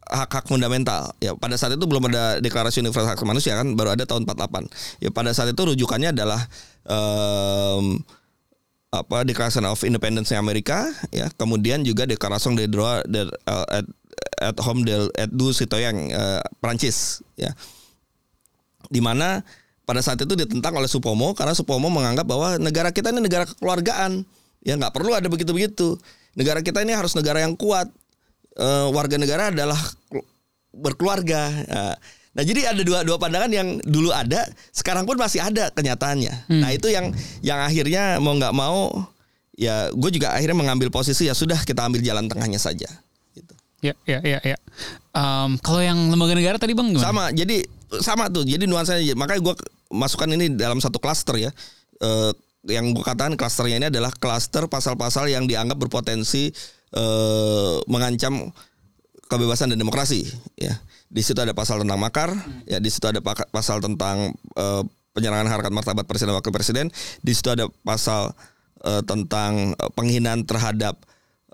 [0.07, 1.11] hak-hak fundamental.
[1.19, 5.03] Ya pada saat itu belum ada deklarasi universal hak manusia kan baru ada tahun 48.
[5.03, 6.41] Ya pada saat itu rujukannya adalah
[6.87, 8.01] em,
[8.87, 13.85] apa Declaration of Independence Amerika ya kemudian juga Declaration des droits de, uh, at,
[14.39, 17.51] at home de at du citoyen uh, Prancis ya
[18.87, 19.43] di mana
[19.83, 24.23] pada saat itu ditentang oleh Supomo karena Supomo menganggap bahwa negara kita ini negara kekeluargaan
[24.63, 25.99] ya nggak perlu ada begitu begitu
[26.39, 27.91] negara kita ini harus negara yang kuat
[28.57, 29.77] Eh, warga negara adalah
[30.09, 30.25] kelu-
[30.73, 31.95] berkeluarga Nah,
[32.37, 36.53] Nah jadi ada dua dua pandangan yang dulu ada, sekarang pun masih ada kenyataannya.
[36.53, 37.09] Nah itu yang
[37.41, 39.09] yang akhirnya mau nggak mau,
[39.57, 42.85] ya gue juga akhirnya mengambil posisi ya sudah kita ambil jalan tengahnya saja.
[43.33, 43.53] Gitu.
[43.81, 44.57] Ya, ya, ya, ya.
[45.17, 47.09] Em, kalau yang lembaga negara tadi bang gimana?
[47.09, 47.65] Sama, jadi
[48.05, 48.45] sama tuh.
[48.45, 49.53] Jadi nuansanya, makanya gue
[49.89, 51.49] masukkan ini dalam satu klaster ya.
[51.97, 52.31] Eh,
[52.69, 56.53] yang gue katakan klasternya ini adalah klaster pasal-pasal yang dianggap berpotensi
[56.97, 58.49] eh, mengancam
[59.29, 60.25] kebebasan dan demokrasi.
[60.57, 62.33] Ya, di situ ada pasal tentang makar.
[62.65, 63.21] Ya, di situ ada
[63.53, 64.83] pasal tentang eh,
[65.13, 66.85] penyerangan harkat martabat presiden dan wakil presiden.
[67.21, 68.33] Di situ ada pasal
[68.81, 70.97] eh, tentang penghinaan terhadap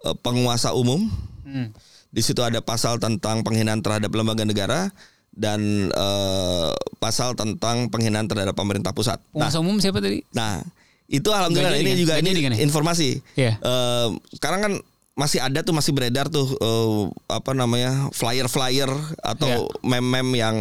[0.05, 1.11] eh, penguasa umum.
[1.43, 1.75] Hmm.
[2.13, 4.93] Di situ ada pasal tentang penghinaan terhadap lembaga negara
[5.33, 6.71] dan eh,
[7.01, 9.17] pasal tentang penghinaan terhadap pemerintah pusat.
[9.33, 10.21] Nah, Penguasa umum siapa tadi?
[10.31, 10.61] nah
[11.09, 11.99] itu alhamdulillah ini kan?
[11.99, 12.59] juga ini kan ya?
[12.61, 13.09] informasi.
[13.33, 13.57] Iya.
[13.59, 14.73] Eh, sekarang kan
[15.13, 16.93] masih ada tuh masih beredar tuh eh,
[17.29, 18.89] apa namanya flyer-flyer
[19.21, 19.85] atau Iya.
[19.85, 20.55] meme-meme yang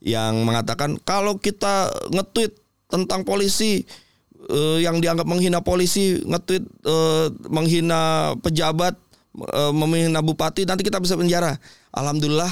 [0.00, 2.56] yang mengatakan kalau kita nge-tweet
[2.88, 3.84] tentang polisi
[4.48, 8.96] eh, yang dianggap menghina polisi, nge-tweet eh, menghina pejabat,
[9.36, 11.60] eh, menghina bupati, nanti kita bisa penjara.
[11.92, 12.48] Alhamdulillah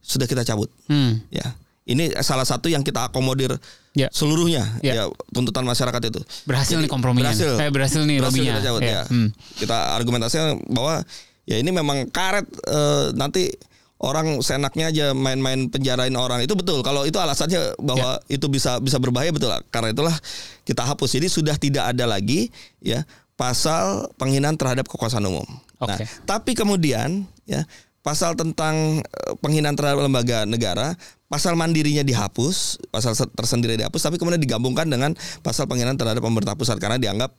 [0.00, 0.72] sudah kita cabut.
[0.88, 1.20] Hmm.
[1.28, 1.52] Ya,
[1.84, 3.58] ini salah satu yang kita akomodir
[3.92, 4.08] Ya.
[4.08, 4.80] seluruhnya.
[4.80, 4.92] Ya.
[4.94, 6.20] Ya, tuntutan masyarakat itu.
[6.48, 7.28] Berhasil Jadi, nih komprominya.
[7.28, 7.52] Berhasil.
[7.60, 8.56] Eh, berhasil nih lobbynya.
[8.56, 8.92] kita cabut, Ya.
[8.92, 9.02] ya.
[9.04, 9.28] Hmm.
[9.60, 11.04] Kita argumentasinya bahwa
[11.44, 13.52] ya ini memang karet eh, nanti
[14.00, 16.80] orang seenaknya aja main-main penjarain orang itu betul.
[16.80, 18.34] Kalau itu alasannya bahwa Ya.
[18.34, 19.52] itu bisa bisa berbahaya betul.
[19.68, 20.16] Karena itulah
[20.64, 21.20] kita hapus.
[21.20, 22.48] Jadi sudah tidak ada lagi
[22.80, 23.04] ya
[23.36, 25.44] pasal penghinaan terhadap kekuasaan umum.
[25.82, 26.06] Nah, Oke.
[26.24, 27.66] tapi kemudian ya
[28.02, 30.94] pasal tentang eh, penghinaan terhadap lembaga negara,
[31.26, 36.58] pasal mandirinya dihapus, pasal se- tersendiri dihapus, tapi kemudian digabungkan dengan pasal penghinaan terhadap pemerintah
[36.58, 37.30] pusat karena dianggap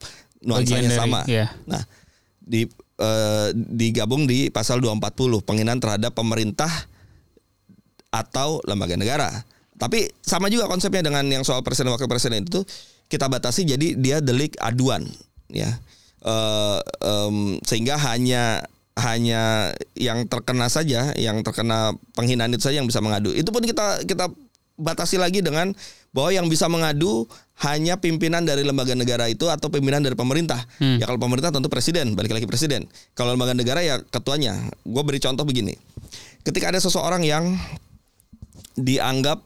[0.42, 1.20] nuansanya dari- sama.
[1.28, 1.52] iya.
[1.68, 1.84] Nah,
[2.40, 6.72] di eh, digabung di pasal 240 penghinaan terhadap pemerintah
[8.10, 9.30] atau lembaga negara.
[9.74, 12.62] Tapi sama juga konsepnya dengan yang soal presiden wakil presiden itu
[13.10, 15.04] kita batasi jadi dia delik aduan
[15.50, 15.70] ya.
[16.24, 18.64] Eh, em, sehingga hanya
[18.94, 23.34] hanya yang terkena saja, yang terkena penghinaan itu saja yang bisa mengadu.
[23.34, 24.30] Itu pun kita kita
[24.78, 25.74] batasi lagi dengan
[26.14, 27.26] bahwa yang bisa mengadu
[27.62, 30.62] hanya pimpinan dari lembaga negara itu atau pimpinan dari pemerintah.
[30.78, 31.02] Hmm.
[31.02, 32.86] Ya kalau pemerintah tentu presiden, balik lagi presiden.
[33.18, 34.58] Kalau lembaga negara ya ketuanya.
[34.86, 35.74] Gue beri contoh begini.
[36.46, 37.58] Ketika ada seseorang yang
[38.78, 39.42] dianggap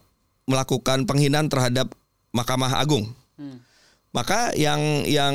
[0.48, 1.92] melakukan penghinaan terhadap
[2.32, 3.08] Mahkamah Agung.
[4.08, 5.34] Maka yang yang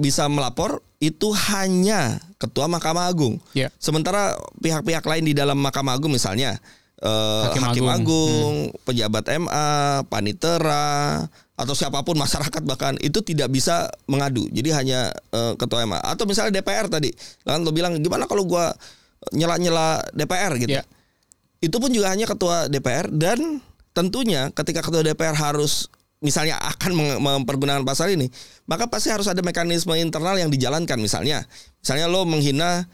[0.00, 3.36] bisa melapor itu hanya Ketua Mahkamah Agung.
[3.52, 3.68] Ya.
[3.76, 6.56] Sementara pihak-pihak lain di dalam Mahkamah Agung misalnya
[7.04, 7.92] eh, Hakim Hakim, Agung.
[7.92, 8.54] Agung,
[8.88, 9.68] pejabat MA,
[10.08, 14.48] panitera atau siapa pun masyarakat bahkan itu tidak bisa mengadu.
[14.48, 17.12] Jadi hanya eh, Ketua MA atau misalnya DPR tadi.
[17.44, 18.72] Kan lo bilang gimana kalau gua
[19.32, 20.80] nyela-nyela DPR gitu.
[20.80, 20.84] Ya.
[21.60, 23.60] Itu pun juga hanya ketua DPR dan
[23.96, 25.88] tentunya ketika ketua DPR harus
[26.24, 28.32] misalnya akan mempergunakan pasal ini,
[28.64, 30.96] maka pasti harus ada mekanisme internal yang dijalankan.
[30.96, 31.44] Misalnya.
[31.84, 32.88] Misalnya lo menghina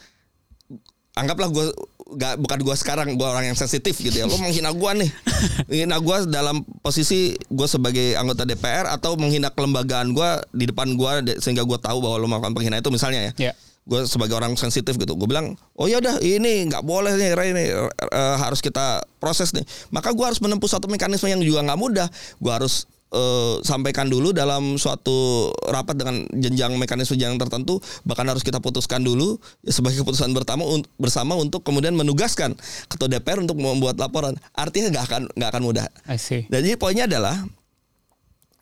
[1.15, 1.71] anggaplah gue
[2.19, 4.27] gak, bukan gue sekarang gue orang yang sensitif gitu ya.
[4.27, 5.11] Lo menghina gue nih.
[5.71, 11.39] Menghina gue dalam posisi gue sebagai anggota DPR atau menghina kelembagaan gue di depan gue
[11.39, 13.51] sehingga gue tahu bahwa lo melakukan penghinaan itu misalnya ya.
[13.51, 13.55] Ya.
[13.81, 15.15] gue sebagai orang sensitif gitu.
[15.17, 19.55] Gue bilang oh ya udah ini nggak boleh nih Ray ini eh, harus kita proses
[19.55, 19.65] nih.
[19.95, 22.09] Maka gue harus menempuh satu mekanisme yang juga nggak mudah.
[22.39, 28.43] Gue harus eh, sampaikan dulu dalam suatu rapat dengan jenjang mekanisme yang tertentu bahkan harus
[28.43, 29.37] kita putuskan dulu
[29.67, 32.55] ya, sebagai keputusan bersama un- bersama untuk kemudian menugaskan
[32.87, 36.47] ketua DPR untuk membuat laporan artinya nggak akan nggak akan mudah I see.
[36.49, 37.37] dan jadi poinnya adalah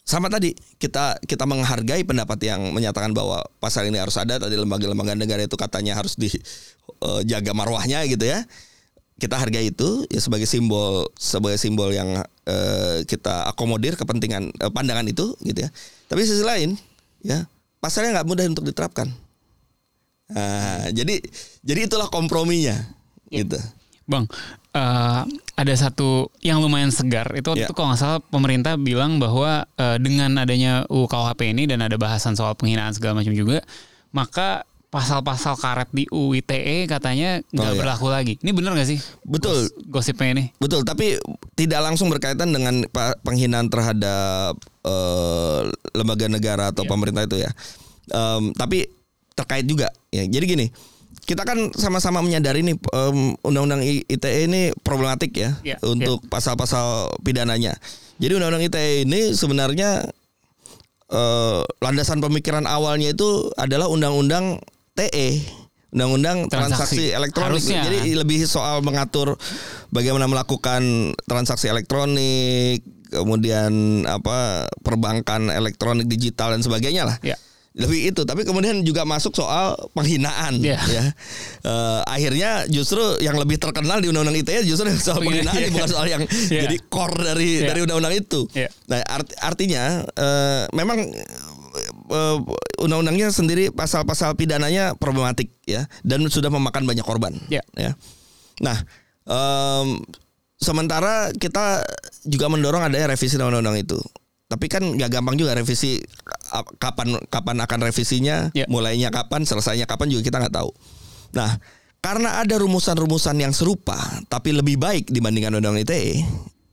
[0.09, 5.13] sama tadi kita kita menghargai pendapat yang menyatakan bahwa pasal ini harus ada tadi lembaga-lembaga
[5.13, 8.49] negara itu katanya harus dijaga marwahnya gitu ya.
[9.19, 15.05] Kita hargai itu ya sebagai simbol sebagai simbol yang eh, kita akomodir kepentingan eh, pandangan
[15.05, 15.71] itu gitu ya.
[16.07, 16.79] Tapi sisi lain
[17.21, 17.45] ya
[17.83, 19.11] pasalnya nggak mudah untuk diterapkan.
[20.29, 21.25] Nah, jadi
[21.65, 22.77] jadi itulah komprominya
[23.29, 23.45] Ya.
[23.45, 23.61] gitu.
[24.09, 24.25] Bang,
[24.73, 25.21] eh,
[25.53, 27.69] ada satu yang lumayan segar itu waktu Ya.
[27.69, 31.97] itu kalau nggak salah pemerintah bilang bahwa eh, dengan adanya UU KUHP ini dan ada
[32.01, 33.61] bahasan soal penghinaan segala macam juga,
[34.13, 37.81] maka pasal-pasal karet di UU ITE katanya nggak Oh, iya.
[37.81, 38.35] berlaku lagi.
[38.41, 38.99] Ini bener nggak sih?
[39.23, 39.69] Betul.
[39.69, 39.73] Gos-
[40.09, 40.45] gosipnya ini.
[40.57, 41.21] Betul, tapi
[41.55, 42.89] tidak langsung berkaitan dengan
[43.21, 45.61] penghinaan terhadap eh,
[45.93, 46.91] lembaga negara atau Iya.
[46.91, 47.51] pemerintah itu ya.
[48.09, 48.89] Em, tapi
[49.37, 50.25] terkait juga ya.
[50.25, 50.67] Jadi gini,
[51.23, 57.77] kita kan sama-sama menyadari nih em, undang-undang ITE ini problematik ya Iya, untuk pasal-pasal pidananya.
[58.17, 60.09] Jadi undang-undang ITE ini sebenarnya
[61.09, 64.61] eh, landasan pemikiran awalnya itu adalah undang-undang
[64.99, 65.29] TE.
[65.89, 67.17] Undang-undang transaksi, Transaksi.
[67.17, 67.49] elektronik.
[67.49, 67.81] Harusnya.
[67.81, 69.41] Jadi lebih soal mengatur
[69.89, 70.83] bagaimana melakukan
[71.25, 73.73] transaksi elektronik, kemudian
[74.05, 77.17] apa perbankan elektronik digital dan sebagainya lah.
[77.25, 77.41] Ya.
[77.73, 80.83] Lebih itu, tapi kemudian juga masuk soal penghinaan Iya.
[80.83, 81.05] ya.
[81.63, 85.71] Eh, akhirnya justru yang lebih terkenal di undang-undang ITE justru soal Penghinaan, penghinaan iya.
[85.71, 86.67] bukan soal yang Iya.
[86.67, 87.67] jadi core dari Iya.
[87.71, 88.41] dari undang-undang itu.
[88.51, 88.69] Iya.
[88.91, 91.07] Nah, art- artinya eh, memang
[92.09, 92.37] eh,
[92.81, 97.37] undang-undangnya sendiri pasal-pasal pidananya problematik ya dan sudah memakan banyak korban.
[97.49, 97.63] Iya.
[97.77, 97.93] Ya.
[98.59, 98.79] Nah,
[99.25, 100.03] em,
[100.59, 101.85] sementara kita
[102.27, 103.99] juga mendorong adanya revisi undang-undang itu.
[104.49, 106.01] Tapi kan nggak gampang juga revisi
[106.51, 108.65] ap- kapan kapan akan revisinya, Iya.
[108.67, 110.73] mulainya kapan, selesainya kapan juga kita nggak tahu.
[111.37, 111.61] Nah,
[112.01, 113.99] karena ada rumusan-rumusan yang serupa
[114.33, 116.25] tapi lebih baik dibandingkan undang-undang ITE,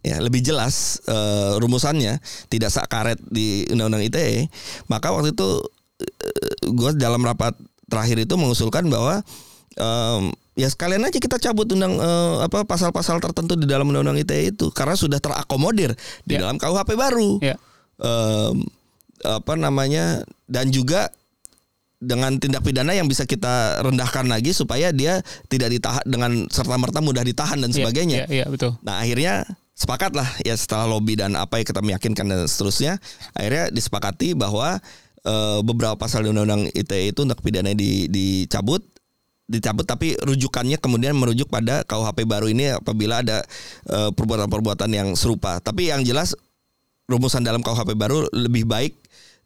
[0.06, 4.45] ya lebih jelas eh, rumusannya tidak sakaret di undang-undang ITE,
[4.86, 5.66] maka waktu itu
[6.66, 9.22] gue dalam rapat terakhir itu mengusulkan bahwa
[9.74, 14.51] em, ya sekalian aja kita cabut undang eh, apa pasal-pasal tertentu di dalam undang-undang ITE
[14.51, 16.45] itu karena sudah terakomodir di Ya.
[16.45, 17.39] dalam KUHP baru.
[17.41, 17.56] Ya.
[17.97, 18.62] Em,
[19.24, 21.08] apa namanya dan juga
[21.97, 26.99] dengan tindak pidana yang bisa kita rendahkan lagi supaya dia tidak ditahan dengan serta merta
[26.99, 28.18] mudah ditahan dan Iya, sebagainya.
[28.22, 28.76] Iya, iya, betul.
[28.84, 32.96] Nah akhirnya sepakat lah ya setelah lobby dan apa yang kita meyakinkan dan seterusnya
[33.36, 34.80] akhirnya disepakati bahwa
[35.28, 38.80] eh, beberapa pasal di undang-undang ITE itu untuk pidana di, dicabut
[39.46, 43.46] dicabut tapi rujukannya kemudian merujuk pada KUHP baru ini apabila ada
[43.86, 45.62] eh, perbuatan-perbuatan yang serupa.
[45.62, 46.34] Tapi yang jelas
[47.06, 48.98] rumusan dalam KUHP baru lebih baik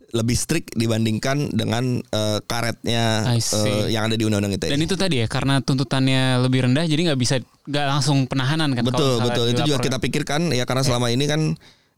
[0.09, 4.73] lebih strict dibandingkan dengan eh, karetnya eh, yang ada di undang-undang ITE.
[4.73, 7.35] Dan itu tadi ya karena tuntutannya lebih rendah jadi nggak bisa
[7.69, 9.45] nggak langsung penahanan kan Betul betul.
[9.53, 11.41] Itu juga kita pikirkan ya karena selama ini kan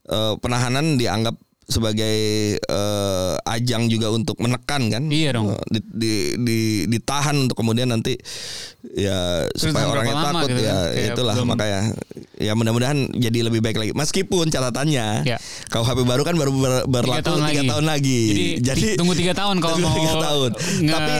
[0.08, 1.36] eh, penahanan dianggap
[1.72, 2.16] sebagai
[2.58, 5.02] eh, ajang juga untuk menekan kan.
[5.04, 5.50] Iya dong.
[5.50, 6.52] Eh, di, di, di-
[6.88, 8.14] ditahan untuk kemudian nanti
[8.84, 11.08] ya Terus supaya orangnya takut gitu ya kan?
[11.08, 11.80] Itulah belum- makanya
[12.36, 13.92] ya mudah-mudahan jadi lebih baik lagi.
[13.92, 15.38] Meskipun catatannya Ya.
[15.66, 17.70] KUHP baru kan baru ber- berlaku tahun tiga lagi.
[17.70, 18.20] tahun lagi.
[18.60, 20.50] Jadi, ti- tunggu tiga tahun kalau tunggu mau tiga tahun.
[20.84, 21.14] Tapi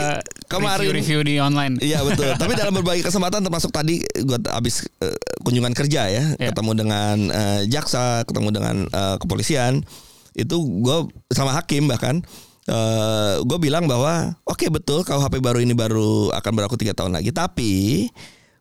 [0.45, 1.73] kemarin review, review di online.
[1.79, 2.29] Iya betul.
[2.35, 6.51] Tapi dalam berbagai kesempatan termasuk tadi gue habis eh, kunjungan kerja ya, Iya.
[6.51, 9.81] ketemu dengan eh, jaksa, ketemu dengan eh, kepolisian,
[10.33, 10.97] itu gue
[11.31, 12.21] sama hakim bahkan
[13.43, 18.07] gue bilang bahwa oke betul KUHP baru ini baru akan berlaku tiga tahun lagi, tapi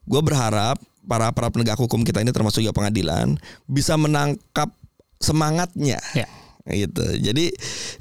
[0.03, 0.75] gue berharap
[1.07, 3.39] para para penegak hukum kita ini termasuk juga pengadilan
[3.71, 4.71] bisa menangkap
[5.23, 6.27] semangatnya Ya.
[6.67, 7.03] gitu.
[7.23, 7.55] Jadi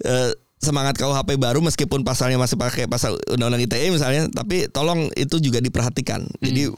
[0.05, 5.37] eh, semangat KUHP baru meskipun pasalnya masih pakai pasal undang-undang ITE misalnya, tapi tolong itu
[5.37, 6.25] juga diperhatikan.
[6.41, 6.69] Jadi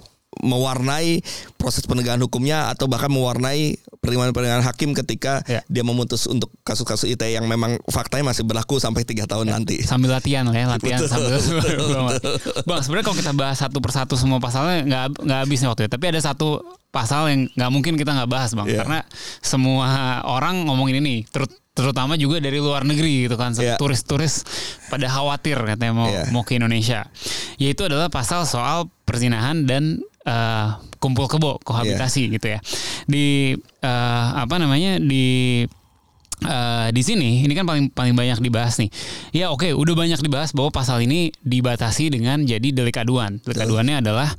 [0.41, 1.21] mewarnai
[1.55, 5.63] proses penegakan hukumnya atau bahkan mewarnai pertimbangan-pertimbangan hakim ketika Ya.
[5.65, 9.79] dia memutus untuk kasus-kasus ITE yang memang faktanya masih berlaku sampai tiga tahun nanti.
[9.81, 11.31] Sambil latihan lah ya, latihan Betul, sambil.
[11.39, 11.87] betul,
[12.67, 15.91] Bang, sebenarnya kalau kita bahas satu persatu semua pasalnya nggak nggak habis nih waktu itu.
[15.91, 16.49] Tapi ada satu
[16.89, 18.77] pasal yang nggak mungkin kita nggak bahas, bang, Iya.
[18.83, 18.99] karena
[19.39, 19.87] semua
[20.23, 23.81] orang ngomongin ini, terut- terutama juga dari luar negeri gitu kan, Iya.
[23.81, 24.45] turis-turis
[24.87, 26.29] pada khawatir katanya mau Iya.
[26.29, 27.09] mau ke Indonesia.
[27.57, 30.67] Yaitu adalah pasal soal perzinahan dan eh,
[30.97, 32.33] kumpul kebo kohabitasi Iya.
[32.35, 32.59] gitu ya.
[33.05, 33.25] Di
[33.59, 35.63] eh, apa namanya di
[36.43, 38.89] eh, di sini ini kan paling paling banyak dibahas nih.
[39.31, 43.39] Ya oke, udah banyak dibahas bahwa pasal ini dibatasi dengan jadi delik aduan.
[43.43, 44.31] Delik aduannya adalah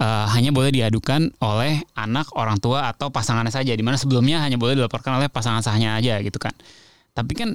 [0.00, 3.72] eh, hanya boleh diadukan oleh anak, orang tua atau pasangannya saja.
[3.72, 6.52] Di mana sebelumnya hanya boleh dilaporkan oleh pasangan sahnya aja gitu kan.
[7.16, 7.50] Tapi kan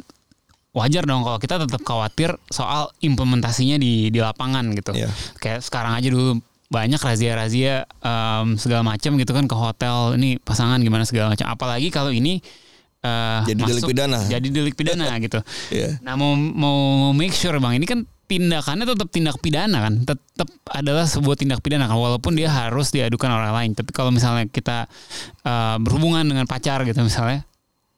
[0.72, 4.96] wajar dong kalau kita tetap khawatir soal implementasinya di di lapangan gitu.
[4.96, 5.12] Iya.
[5.38, 6.40] Kayak sekarang aja dulu
[6.72, 11.46] banyak razia-razia em, segala macam gitu kan ke hotel ini pasangan gimana segala macam.
[11.46, 12.40] Apalagi kalau ini
[13.02, 14.20] eh, Jadi delik masuk- pidana.
[14.24, 15.44] Jadi delik pidana gitu.
[15.68, 16.00] Iya.
[16.00, 16.78] Nah mau mau
[17.12, 18.00] make sure bang ini kan
[18.32, 23.28] tindakannya tetap tindak pidana kan, tetap adalah sebuah tindak pidana kan, walaupun dia harus diadukan
[23.28, 23.72] orang lain.
[23.76, 24.88] Tapi kalau misalnya kita
[25.44, 27.44] uh, berhubungan dengan pacar gitu misalnya,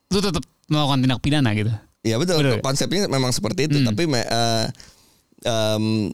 [0.09, 1.69] itu tetap melakukan tindak pidana gitu.
[2.01, 2.41] Iya betul.
[2.41, 2.65] Betul.
[2.65, 3.77] Konsepnya memang seperti itu.
[3.77, 3.93] Hmm.
[3.93, 4.65] Tapi me- eh,
[5.45, 6.09] em,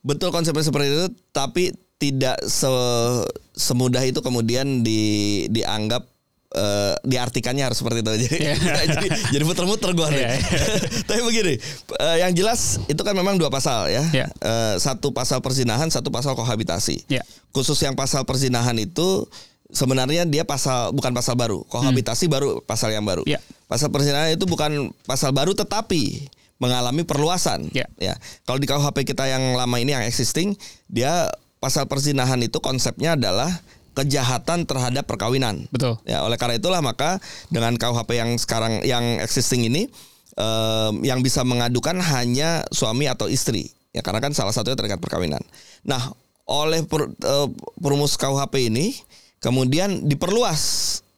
[0.00, 1.06] betul konsepnya seperti itu.
[1.30, 1.64] Tapi
[1.96, 6.08] tidak se- semudah itu kemudian di dianggap
[6.50, 8.10] eh, diartikannya harus seperti itu.
[8.26, 8.54] Jadi Iya.
[8.96, 10.08] jadi, jadi muter-muter gue.
[10.10, 10.40] Iya, iya.
[11.08, 11.54] Tapi begini,
[12.00, 14.02] eh, yang jelas itu kan memang dua pasal ya.
[14.10, 14.26] Iya.
[14.32, 17.06] Eh, satu pasal perzinahan, satu pasal kohabitasi.
[17.06, 17.22] Ya.
[17.54, 19.28] Khusus yang pasal perzinahan itu
[19.70, 21.62] sebenarnya dia pasal bukan pasal baru.
[21.70, 23.22] Kohabitasi baru pasal yang baru.
[23.22, 23.36] Hmm.
[23.36, 23.40] Ya.
[23.70, 26.26] Pasal perzinahan itu bukan pasal baru tetapi
[26.60, 27.72] mengalami perluasan.
[27.96, 28.14] Ya.
[28.44, 30.54] Kalau di KUHP kita yang lama ini yang existing,
[30.86, 33.48] dia pasal perzinahan itu konsepnya adalah
[33.96, 35.66] kejahatan terhadap perkawinan.
[35.72, 35.98] Betul.
[36.06, 37.18] Ya, oleh karena itulah maka
[37.50, 39.90] dengan KUHP yang sekarang yang existing ini
[40.38, 43.72] em, yang bisa mengadukan hanya suami atau istri.
[43.90, 45.42] Ya karena kan salah satunya terkait perkawinan.
[45.82, 46.14] Nah,
[46.46, 47.48] oleh per- eh,
[47.82, 48.94] perumus KUHP ini
[49.42, 50.62] kemudian diperluas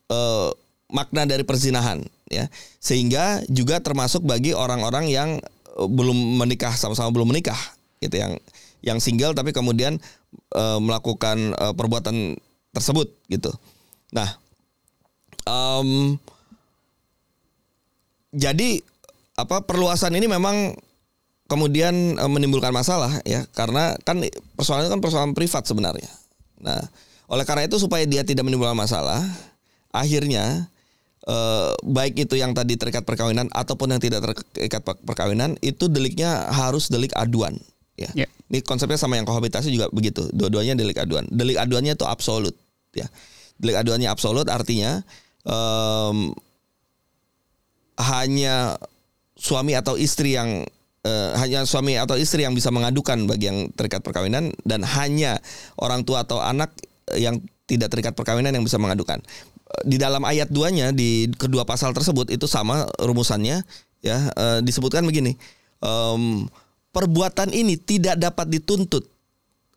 [0.09, 0.49] eh,
[0.89, 2.47] makna dari perzinahan ya.
[2.79, 5.29] Sehingga juga termasuk bagi orang-orang yang
[5.79, 7.59] eh, belum menikah sama-sama belum menikah
[8.03, 8.35] gitu yang
[8.83, 9.97] yang single tapi kemudian
[10.55, 12.35] eh, melakukan eh, perbuatan
[12.75, 13.49] tersebut gitu.
[14.11, 14.29] Nah,
[15.47, 16.19] em,
[18.33, 18.81] jadi
[19.33, 20.77] apa perluasan ini memang
[21.47, 24.19] kemudian eh, menimbulkan masalah ya karena kan
[24.59, 26.11] persoalannya kan persoalan privat sebenarnya.
[26.59, 26.81] Nah,
[27.31, 29.23] oleh karena itu supaya dia tidak menimbulkan masalah,
[29.93, 30.67] akhirnya
[31.27, 36.51] eh, baik itu yang tadi terikat perkawinan ataupun yang tidak terikat per- perkawinan itu deliknya
[36.51, 37.57] harus delik aduan
[37.99, 38.11] ya.
[38.13, 38.27] Ya.
[38.49, 40.29] Ini konsepnya sama yang kohabitasi juga begitu.
[40.29, 41.25] Dua-duanya delik aduan.
[41.29, 42.53] Delik aduannya itu absolut
[42.93, 43.09] ya.
[43.57, 45.01] Delik aduannya absolut artinya
[45.45, 46.33] em,
[47.97, 48.77] hanya
[49.37, 50.65] suami atau istri yang
[51.05, 55.41] eh, hanya suami atau istri yang bisa mengadukan bagi yang terikat perkawinan dan hanya
[55.77, 56.73] orang tua atau anak
[57.17, 59.23] yang tidak terikat perkawinan yang bisa mengadukan.
[59.81, 63.65] Di dalam ayat 2-nya di kedua pasal tersebut itu sama rumusannya
[63.99, 65.33] ya eh, disebutkan begini.
[65.79, 66.45] em,
[66.89, 69.03] perbuatan ini tidak dapat dituntut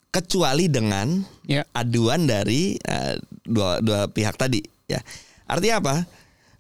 [0.09, 1.63] kecuali dengan Ya.
[1.73, 5.01] aduan dari eh, dua dua pihak tadi ya
[5.45, 5.95] artinya apa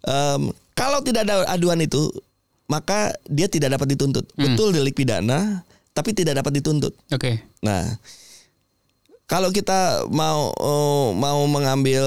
[0.03, 2.07] Em, kalau tidak ada aduan itu
[2.66, 7.43] maka dia tidak dapat dituntut betul delik pidana tapi tidak dapat dituntut Oke.
[7.59, 7.82] nah
[9.26, 12.03] kalau kita mau eh, mau mengambil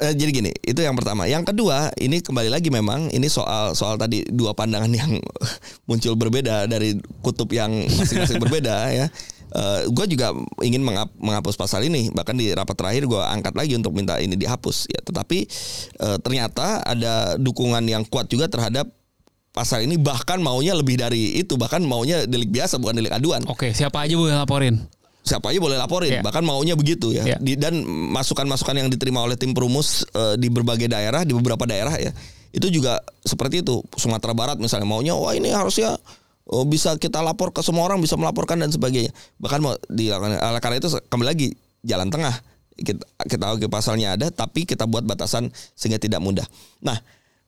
[0.00, 1.28] eh, jadi gini itu yang pertama.
[1.28, 5.20] Yang kedua ini kembali lagi memang ini soal soal tadi dua pandangan yang
[5.84, 9.06] muncul berbeda dari kutub yang masing-masing berbeda ya.
[9.90, 10.30] Gue juga
[10.62, 12.06] ingin mengap- menghapus pasal ini.
[12.14, 15.02] Bahkan di rapat terakhir gue angkat lagi untuk minta ini dihapus ya.
[15.02, 15.38] Tetapi
[15.98, 18.86] eh, ternyata ada dukungan yang kuat juga terhadap
[19.50, 19.98] pasal ini.
[19.98, 21.58] Bahkan maunya lebih dari itu.
[21.58, 23.42] Bahkan maunya delik biasa bukan delik aduan.
[23.50, 24.86] Oke, siapa aja boleh laporin.
[25.20, 26.22] Siapa aja boleh laporin Iya.
[26.24, 27.22] bahkan maunya begitu ya.
[27.24, 27.36] Iya.
[27.38, 31.92] Di- dan masukan-masukan yang diterima oleh tim perumus eh, di berbagai daerah di beberapa daerah
[32.00, 32.10] ya
[32.50, 33.78] itu juga seperti itu.
[33.94, 35.94] Sumatera Barat misalnya maunya wah ini harusnya
[36.50, 39.14] oh, bisa kita lapor ke semua orang bisa melaporkan dan sebagainya.
[39.38, 41.48] Bahkan mau dilakukan oleh karena itu kembali lagi
[41.86, 42.34] jalan tengah.
[42.74, 46.48] Kita kita oke pasalnya ada tapi kita buat batasan sehingga tidak mudah.
[46.80, 46.96] Nah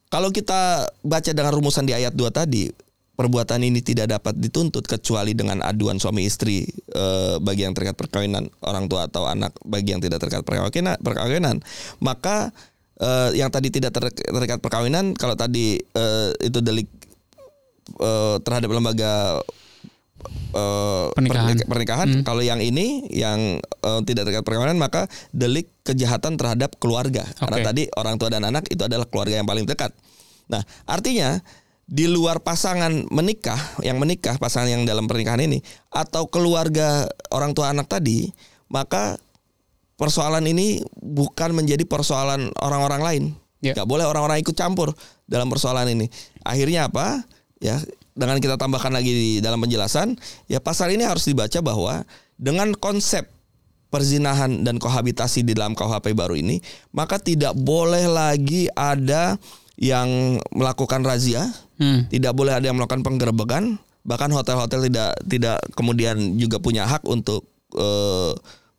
[0.07, 2.69] kalau kita baca dengan rumusan di ayat 2 tadi
[3.13, 8.49] perbuatan ini tidak dapat dituntut kecuali dengan aduan suami istri eh, bagi yang terkait perkawinan
[8.65, 11.61] orang tua atau anak bagi yang tidak terkait perkawinan perkawinan
[12.01, 12.49] maka
[12.97, 16.89] eh, yang tadi tidak ter- terkait perkawinan kalau tadi eh, itu delik
[18.01, 19.45] eh, terhadap lembaga
[20.57, 21.45] eh, Pernikahan.
[21.53, 27.29] pernik- pernikahan kalau yang ini yang eh, tidak terkait perkawinan maka delik kejahatan terhadap keluarga
[27.37, 27.65] karena Oke.
[27.69, 29.93] tadi orang tua dan anak itu adalah keluarga yang paling dekat
[30.49, 31.39] nah artinya
[31.83, 35.59] di luar pasangan menikah yang menikah pasangan yang dalam pernikahan ini
[35.91, 38.31] atau keluarga orang tua anak tadi
[38.71, 39.19] maka
[40.03, 43.23] persoalan ini bukan menjadi persoalan orang-orang lain.
[43.63, 44.91] Nggak boleh orang-orang ikut campur
[45.23, 46.11] dalam persoalan ini.
[46.43, 47.23] Akhirnya apa?
[47.63, 47.79] Ya,
[48.11, 50.19] dengan kita tambahkan lagi di dalam penjelasan,
[50.51, 52.03] ya pasal ini harus dibaca bahwa
[52.35, 53.23] dengan konsep
[53.87, 56.59] perzinahan dan kohabitasi di dalam KUHP baru ini,
[56.91, 59.39] maka tidak boleh lagi ada
[59.75, 62.05] yang melakukan razia, Hmm.
[62.07, 67.49] tidak boleh ada yang melakukan penggerbekan, bahkan hotel-hotel tidak tidak kemudian juga punya hak untuk
[67.73, 68.31] eh,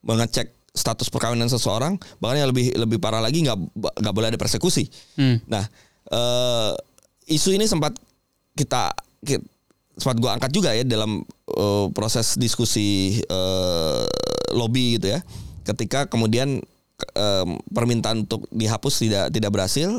[0.07, 4.87] mengecek status perkawinan seseorang, bahkan yang lebih lebih parah lagi nggak nggak boleh ada persekusi.
[5.19, 5.43] Hmm.
[5.47, 5.67] Nah,
[6.07, 6.73] eh,
[7.27, 7.99] isu ini sempat
[8.55, 9.43] kita, ki-
[9.95, 14.05] sempat gua angkat juga ya dalam eh, proses diskusi eh,
[14.55, 15.21] lobby gitu ya.
[15.65, 16.63] Ketika kemudian
[17.15, 19.91] em, permintaan untuk dihapus tidak tidak berhasil,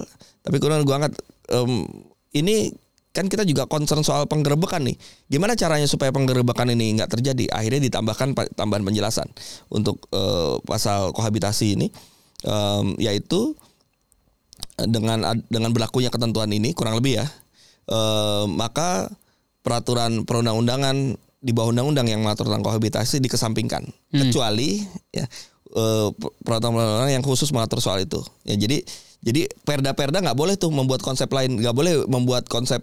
[0.42, 1.14] tapi kemudian gua angkat
[1.52, 1.88] em,
[2.36, 2.72] ini
[3.16, 5.00] kan kita juga concern soal penggerebekan nih.
[5.32, 7.48] Gimana caranya supaya penggerebekan ini nggak terjadi?
[7.56, 9.32] Akhirnya ditambahkan tambahan penjelasan
[9.72, 11.88] untuk eh, pasal kohabitasi ini,
[12.44, 13.56] em, yaitu
[14.76, 17.28] dengan dengan berlakunya ketentuan ini kurang lebih ya,
[17.88, 19.08] eh, maka
[19.64, 21.16] peraturan perundang-undangan
[21.46, 24.82] di bawah undang-undang yang mengatur tentang kohabitasi dikesampingkan, kecuali
[25.14, 25.24] ya
[25.76, 26.08] eh,
[26.42, 28.24] peraturan perundang-undangan yang khusus mengatur soal itu.
[28.48, 28.82] Ya jadi
[29.20, 32.82] jadi perda-perda nggak boleh tuh membuat konsep lain, nggak boleh membuat konsep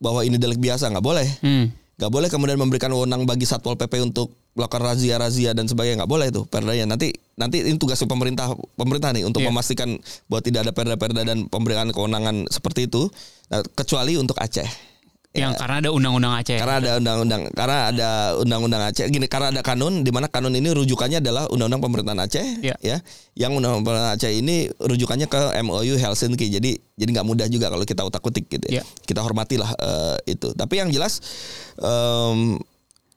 [0.00, 1.28] bahwa ini delik biasa nggak boleh.
[1.44, 1.70] Hmm.
[2.00, 6.28] Nggak boleh kemudian memberikan wewenang bagi satpol pp untuk melakukan razia-razia dan sebagainya nggak boleh
[6.28, 9.48] itu perdanya nanti nanti ini tugas pemerintah pemerintah nih untuk Iya.
[9.48, 9.96] memastikan
[10.28, 13.08] bahwa tidak ada perda-perda dan pemberian kewenangan seperti itu
[13.48, 14.91] Nah, kecuali untuk Aceh
[15.32, 16.60] Yang karena ada undang-undang Aceh.
[16.60, 20.68] karena ada undang-undang karena ada undang-undang Aceh gini karena ada kanun di mana kanun ini
[20.68, 22.76] rujukannya adalah undang-undang pemerintahan Aceh Ya.
[22.84, 23.00] ya
[23.32, 27.88] yang undang-undang pemerintahan Aceh ini rujukannya ke MOU Helsinki jadi jadi nggak mudah juga kalau
[27.88, 28.80] kita utak-utik gitu Ya.
[28.80, 28.82] ya.
[29.08, 31.24] kita hormatilah eh, itu tapi yang jelas
[31.80, 32.60] em,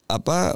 [0.07, 0.55] apa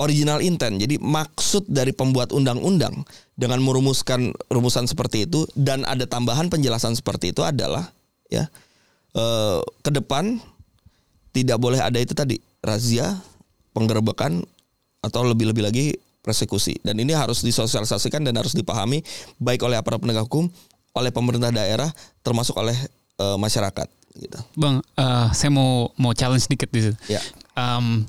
[0.00, 3.04] original intent jadi maksud dari pembuat undang-undang
[3.36, 7.92] dengan merumuskan rumusan seperti itu dan ada tambahan penjelasan seperti itu adalah
[8.32, 8.48] ya
[9.14, 10.38] eh, ke depan
[11.30, 13.16] tidak boleh ada itu tadi razia,
[13.70, 14.42] penggerebekan
[15.00, 15.86] atau lebih-lebih lagi
[16.20, 16.76] persekusi.
[16.82, 19.00] Dan ini harus disosialisasikan dan harus dipahami
[19.40, 20.50] baik oleh aparat penegak hukum,
[20.92, 21.88] oleh pemerintah daerah,
[22.26, 22.76] termasuk oleh
[23.20, 23.88] eh, masyarakat.
[24.18, 24.38] Gitu.
[24.58, 26.96] Bang, eh, saya mau mau challenge sedikit di situ.
[27.06, 27.22] Ya.
[27.54, 28.04] Em,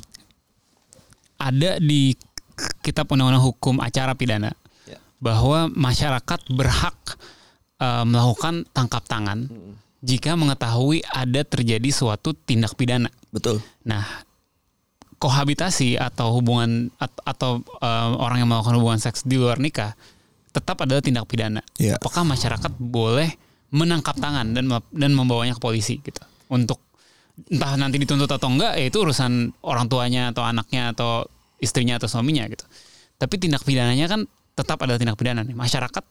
[1.42, 2.14] ada di
[2.86, 4.54] Kitab Undang-Undang Hukum Acara Pidana
[4.86, 5.02] Ya.
[5.18, 6.98] bahwa masyarakat berhak
[7.82, 9.50] melakukan tangkap tangan
[10.02, 13.14] jika mengetahui ada terjadi suatu tindak pidana.
[13.30, 13.62] Betul.
[13.86, 14.04] Nah,
[15.22, 19.94] kohabitasi atau hubungan at- atau eh, orang yang melakukan hubungan seks di luar nikah
[20.52, 21.62] tetap adalah tindak pidana.
[21.78, 22.02] Iya.
[22.02, 23.30] Apakah masyarakat boleh
[23.72, 26.20] menangkap tangan dan dan membawanya ke polisi gitu
[26.52, 26.82] untuk
[27.48, 31.24] entah nanti dituntut atau enggak ya itu urusan orang tuanya atau anaknya atau
[31.62, 32.66] istrinya atau suaminya gitu.
[33.16, 34.28] Tapi tindak pidananya kan
[34.58, 35.56] tetap adalah tindak pidana nih.
[35.56, 36.04] Masyarakat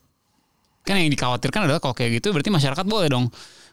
[0.81, 3.29] kan yang dikhawatirkan adalah kalau kayak gitu berarti masyarakat boleh dong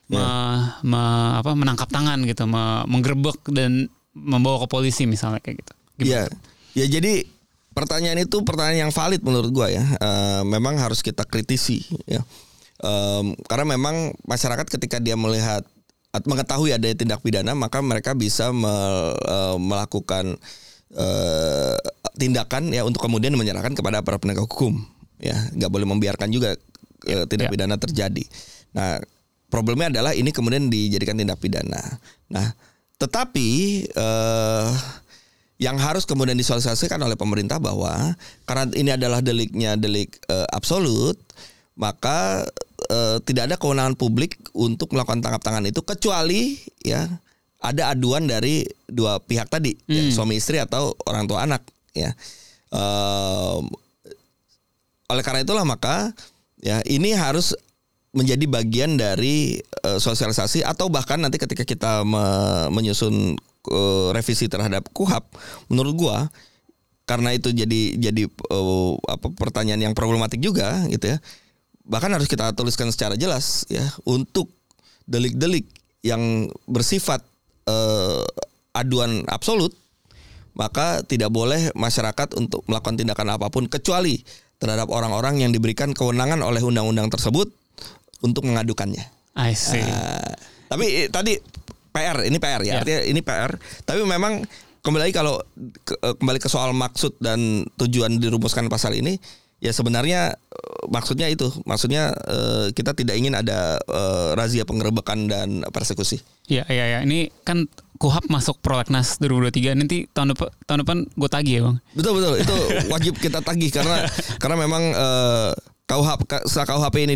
[0.08, 5.74] me- me- apa, menangkap tangan gitu, me- menggerebek dan membawa ke polisi misalnya kayak gitu.
[6.02, 6.32] Iya.
[6.74, 7.26] Ya jadi
[7.74, 9.84] pertanyaan itu pertanyaan yang valid menurut gua ya.
[9.84, 12.22] Eh, memang harus kita kritisi ya.
[12.78, 15.66] Em, karena memang masyarakat ketika dia melihat
[16.14, 20.38] at- mengetahui ada tindak pidana maka mereka bisa me- eh, melakukan
[20.94, 21.76] eh,
[22.16, 24.82] tindakan ya untuk kemudian menyerahkan kepada para penegak hukum
[25.20, 26.56] ya nggak boleh membiarkan juga
[27.06, 27.54] eh, tindak Ya.
[27.54, 28.24] pidana terjadi.
[28.72, 29.02] Nah
[29.48, 31.82] problemnya adalah ini kemudian dijadikan tindak pidana.
[32.32, 32.54] Nah
[32.98, 33.50] tetapi
[33.94, 34.70] eh,
[35.58, 38.14] yang harus kemudian disosialisasikan oleh pemerintah bahwa
[38.46, 41.18] karena ini adalah deliknya delik eh, absolut,
[41.78, 42.46] maka
[42.90, 47.06] eh, tidak ada kewenangan publik untuk melakukan tangkap tangan itu kecuali ya
[47.58, 52.14] ada aduan dari dua pihak tadi, ya, suami istri atau orang tua anak, ya.
[52.70, 53.64] Em,
[55.10, 56.14] oleh karena itulah maka
[56.62, 57.58] ya ini harus
[58.18, 63.38] menjadi bagian dari eh, sosialisasi atau bahkan nanti ketika kita me- menyusun
[63.70, 65.24] eh, revisi terhadap KUHAP
[65.70, 66.18] menurut gua
[67.06, 71.18] karena itu jadi jadi eh, apa pertanyaan yang problematik juga gitu ya
[71.88, 74.50] bahkan harus kita tuliskan secara jelas ya untuk
[75.08, 75.70] delik-delik
[76.02, 77.22] yang bersifat
[77.70, 78.26] eh,
[78.76, 79.72] aduan absolut
[80.58, 84.26] maka tidak boleh masyarakat untuk melakukan tindakan apa pun kecuali
[84.58, 87.54] terhadap orang-orang yang diberikan kewenangan oleh undang-undang tersebut
[88.20, 89.04] untuk mengadukannya.
[89.34, 89.80] I see.
[89.80, 90.34] Nah,
[90.68, 91.38] tapi eh, tadi
[91.90, 92.68] PR ini PR Ya.
[92.68, 93.52] ya, artinya ini PR.
[93.84, 94.42] Tapi memang
[94.80, 95.38] kembali lagi kalau
[95.82, 97.40] ke- eh, kembali ke soal maksud dan
[97.76, 99.18] tujuan dirumuskan pasal ini,
[99.58, 100.38] ya sebenarnya
[100.88, 106.18] maksudnya itu, maksudnya eh, kita tidak ingin ada eh, razia penggerebekan dan persekusi.
[106.46, 107.00] Iya, iya, iya.
[107.02, 107.66] Ini kan
[107.98, 109.74] KUHAP masuk prolegnas 2023.
[109.74, 111.78] Nanti tahun depan tahun depan gue tagih ya, Bang.
[111.92, 112.56] Betul betul itu
[112.94, 114.06] wajib kita tagih karena
[114.38, 114.84] karena memang
[115.84, 117.16] KUHP ka- setelah KUHP ini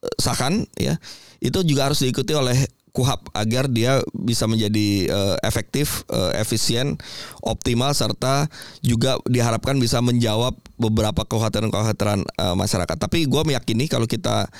[0.00, 0.96] disahkan ya
[1.40, 6.98] itu juga harus diikuti oleh KUHP agar dia bisa menjadi eh, efektif, eh, efisien,
[7.38, 8.50] optimal serta
[8.82, 12.96] juga diharapkan bisa menjawab beberapa kekhawatiran-kekhawatiran eh, masyarakat.
[12.98, 14.50] Tapi gue meyakini kalau kita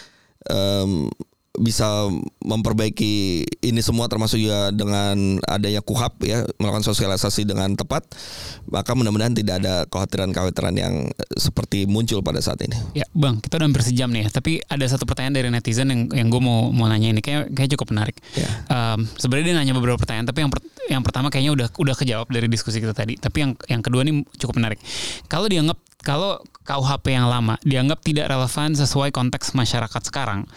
[0.47, 1.11] em,
[1.61, 2.09] bisa
[2.41, 8.09] memperbaiki ini semua termasuk juga dengan adanya KUHAP ya melakukan sosialisasi dengan tepat
[8.73, 10.95] maka mudah-mudahan tidak ada kekhawatiran-kekhawatiran yang
[11.37, 12.77] seperti muncul pada saat ini.
[12.97, 14.29] Ya, Bang, kita udah hampir sejam nih ya.
[14.31, 17.77] Tapi ada satu pertanyaan dari netizen yang yang gue mau mau nanya ini kayak kayak
[17.77, 18.17] cukup menarik.
[18.39, 18.49] Ya.
[18.71, 22.29] Em, sebenarnya dia nanya beberapa pertanyaan, tapi yang per- yang pertama kayaknya udah udah kejawab
[22.31, 23.19] dari diskusi kita tadi.
[23.19, 24.79] Tapi yang yang kedua nih cukup menarik.
[25.27, 30.49] Kalau dianggap kalau KUHP yang lama dianggap tidak relevan sesuai konteks masyarakat sekarang,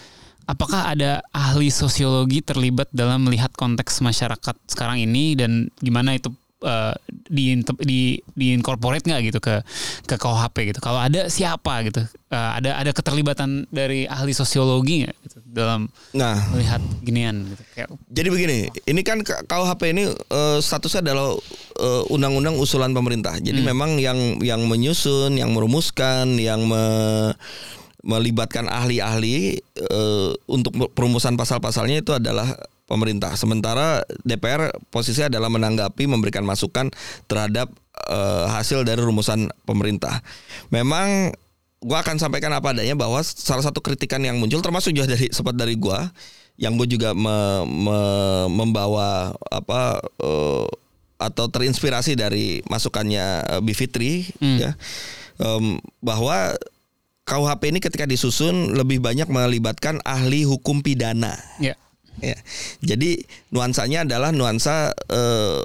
[0.46, 6.32] apakah ada ahli sosiologi terlibat dalam melihat konteks masyarakat sekarang ini dan gimana itu
[6.64, 6.96] uh,
[7.28, 8.00] di di
[8.34, 9.62] di incorporate nggak gitu ke
[10.08, 10.80] ke KUHP gitu.
[10.80, 12.02] Kalau ada siapa gitu.
[12.34, 15.86] Uh, ada ada keterlibatan dari ahli sosiologi nggak gitu dalam
[16.18, 17.64] Nah, melihat ginian gitu.
[17.78, 18.58] Kayak jadi begini,
[18.89, 21.38] ini kan KUHP ini eh, statusnya adalah
[21.78, 23.38] eh, undang-undang usulan pemerintah.
[23.38, 27.34] Jadi memang yang yang menyusun, yang merumuskan, yang me-
[28.04, 32.51] melibatkan ahli-ahli eh, untuk perumusan pasal-pasalnya itu adalah
[32.84, 33.32] pemerintah.
[33.39, 36.91] Sementara DPR posisinya adalah menanggapi, memberikan masukan
[37.26, 37.72] terhadap
[38.12, 40.20] eh, hasil dari rumusan pemerintah.
[40.68, 41.32] Memang
[41.80, 45.56] gua akan sampaikan apa adanya bahwa salah satu kritikan yang muncul termasuk juga dari sempat
[45.56, 46.12] dari gua
[46.54, 50.68] yang gue juga me- me- membawa apa eh,
[51.18, 54.28] atau terinspirasi dari masukannya Bivitri
[54.60, 54.76] ya
[55.34, 56.54] Em, bahwa
[57.24, 61.74] KUHP ini ketika disusun lebih banyak melibatkan ahli hukum pidana ya
[62.21, 62.38] ya.
[62.84, 65.61] Jadi nuansanya adalah nuansa eh,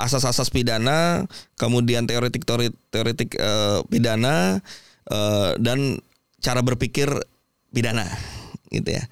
[0.00, 1.28] asas-asas pidana,
[1.60, 4.64] kemudian teoretik teoretik, teoretik eh, pidana
[5.06, 6.00] eh, dan
[6.40, 7.12] cara berpikir
[7.70, 8.08] pidana
[8.72, 9.04] gitu ya.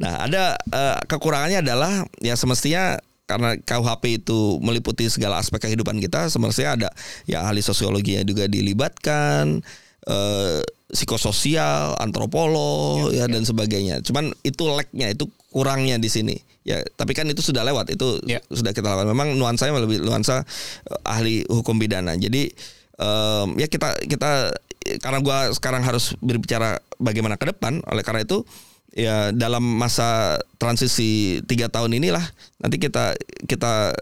[0.00, 2.98] Nah, ada eh, kekurangannya adalah ya semestinya
[3.28, 6.90] karena KUHP itu meliputi segala aspek kehidupan kita, semestinya ada
[7.30, 9.62] ya ahli sosiologinya juga dilibatkan,
[10.08, 10.60] eh,
[10.90, 14.02] psikososial, antropolog ya dan sebagainya.
[14.02, 16.36] Cuman itu leknya, itu kurangnya di sini.
[16.60, 18.38] Ya, tapi kan itu sudah lewat, itu Ya.
[18.52, 19.08] sudah kita lakukan.
[19.10, 20.44] Memang nuansanya lebih nuansa
[20.86, 22.14] eh, ahli hukum pidana.
[22.14, 22.52] Jadi
[23.00, 24.52] em, ya kita kita
[25.00, 28.44] karena gua sekarang harus berbicara bagaimana ke depan, oleh karena itu
[28.90, 32.22] ya dalam masa transisi tiga tahun inilah
[32.58, 33.14] nanti kita
[33.46, 33.94] kita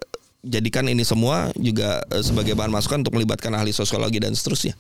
[0.47, 4.75] jadikan ini semua juga eh, sebagai bahan masukan untuk melibatkan ahli sosiologi dan seterusnya.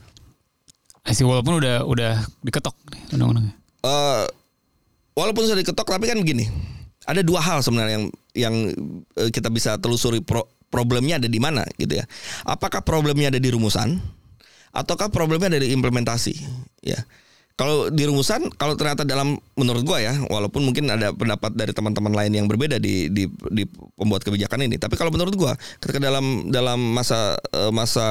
[1.07, 2.13] Sih walaupun udah udah
[2.45, 2.75] diketok
[3.15, 3.55] undang-undangnya.
[3.85, 4.25] eh
[5.19, 6.47] walaupun sudah diketok tapi kan begini
[7.09, 8.55] ada dua hal sebenarnya yang yang
[9.17, 12.05] eh, kita bisa telusuri pro- problemnya ada di mana gitu ya
[12.45, 13.97] apakah problemnya ada di rumusan
[14.77, 16.37] ataukah problemnya ada di implementasi
[16.85, 17.01] ya
[17.59, 22.15] kalau di rumusan kalau ternyata dalam menurut gua ya walaupun mungkin ada pendapat dari teman-teman
[22.15, 23.67] lain yang berbeda di di di
[23.99, 28.07] pembuat kebijakan ini tapi kalau menurut gua ketika dalam dalam masa eh, masa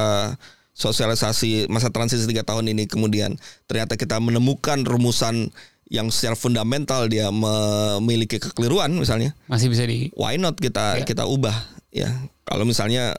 [0.78, 3.34] sosialisasi masa transisi tiga tahun ini kemudian
[3.66, 5.50] ternyata kita menemukan rumusan
[5.90, 9.34] yang secara fundamental dia memiliki kekeliruan misalnya.
[9.50, 11.04] Masih bisa di why not kita Ya.
[11.04, 11.56] kita ubah
[11.90, 12.06] ya.
[12.46, 13.18] Kalau misalnya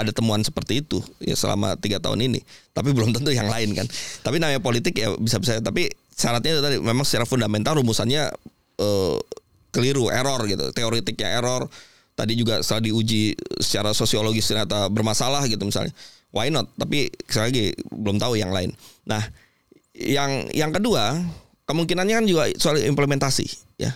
[0.00, 2.40] ada temuan seperti itu ya selama tiga tahun ini.
[2.72, 3.84] Tapi belum tentu yang lain kan.
[4.24, 8.32] Tapi namanya politik ya bisa bisa tapi syaratnya itu tadi memang secara fundamental rumusannya
[8.80, 9.16] eh,
[9.74, 10.72] keliru error gitu.
[10.72, 11.68] Teoretiknya error.
[12.16, 15.90] Tadi juga setelah diuji secara sosiologis ternyata bermasalah gitu misalnya
[16.34, 16.66] why not?
[16.78, 18.74] Tapi sekali lagi belum tahu yang lain.
[19.06, 19.22] Nah
[19.94, 21.18] yang yang kedua
[21.66, 23.46] kemungkinannya kan juga soal implementasi
[23.78, 23.92] ya.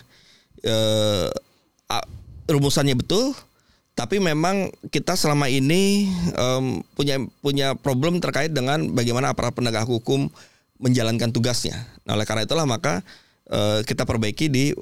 [1.85, 2.09] A-
[2.49, 3.33] rumusannya betul
[3.95, 10.27] tapi memang kita selama ini em, punya punya problem terkait dengan bagaimana aparat penegak hukum
[10.83, 11.87] menjalankan tugasnya.
[12.03, 12.99] Nah, oleh karena itulah maka
[13.47, 14.75] eh, kita perbaiki di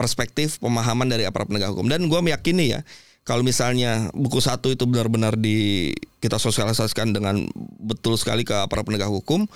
[0.00, 1.92] perspektif pemahaman dari aparat penegak hukum.
[1.92, 2.80] Dan gue meyakini ya
[3.24, 7.44] kalau misalnya buku satu itu benar-benar di kita sosialisasikan dengan
[7.80, 9.48] betul sekali ke aparat penegak hukum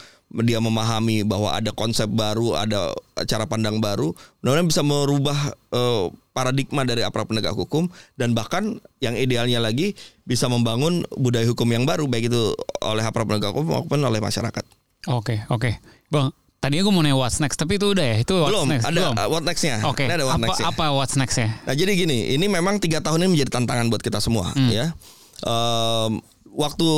[0.45, 2.93] dia memahami bahwa ada konsep baru ada
[3.25, 5.39] cara pandang baru mudah-mudahan bisa merubah
[5.73, 9.97] eh, paradigma dari aparat penegak hukum dan bahkan yang idealnya lagi
[10.29, 12.53] bisa membangun budaya hukum yang baru baik itu
[12.85, 14.64] oleh aparat penegak hukum maupun oleh masyarakat
[15.07, 15.79] Oke, oke.
[16.11, 18.16] Bang, tadinya gue mau nanya what's next, tapi itu udah ya.
[18.18, 18.84] Itu what's belum next.
[18.84, 19.14] ada Belum.
[19.14, 20.04] uh, what nextnya Oke.
[20.04, 20.64] Ini ada what Apa nextnya.
[20.68, 21.48] apa what's next ya?
[21.62, 24.90] Nah jadi gini, ini memang tiga tahun ini menjadi tantangan buat kita semua, ya.
[25.38, 26.18] Em,
[26.50, 26.88] waktu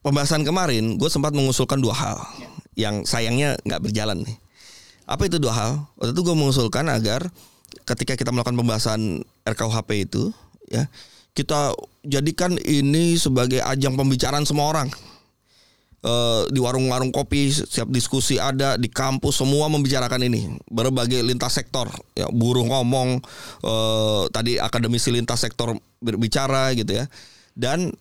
[0.00, 2.16] pembahasan kemarin, gue sempat mengusulkan dua hal
[2.76, 4.36] yang sayangnya nggak berjalan nih.
[5.08, 5.72] Apa itu dua hal?
[5.96, 7.28] Waktu itu gue mengusulkan agar
[7.84, 9.00] ketika kita melakukan pembahasan
[9.44, 10.28] RKUHP itu,
[10.68, 10.86] ya
[11.32, 11.72] kita
[12.04, 14.88] jadikan ini sebagai ajang pembicaraan semua orang.
[16.02, 20.50] Eh, di warung-warung kopi siap diskusi ada di kampus semua membicarakan ini.
[20.66, 21.86] Berbagai lintas sektor.
[22.18, 23.22] Ya buruh ngomong
[23.62, 27.06] eh, tadi akademisi lintas sektor berbicara gitu ya.
[27.54, 27.94] Dan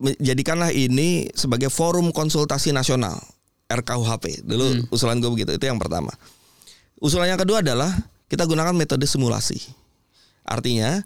[0.00, 3.20] jadikanlah ini sebagai forum konsultasi nasional
[3.68, 6.16] RKUHP dulu usulan gue begitu itu yang pertama.
[7.04, 7.92] Usulan yang kedua adalah
[8.32, 9.60] kita gunakan metode simulasi.
[10.48, 11.04] Artinya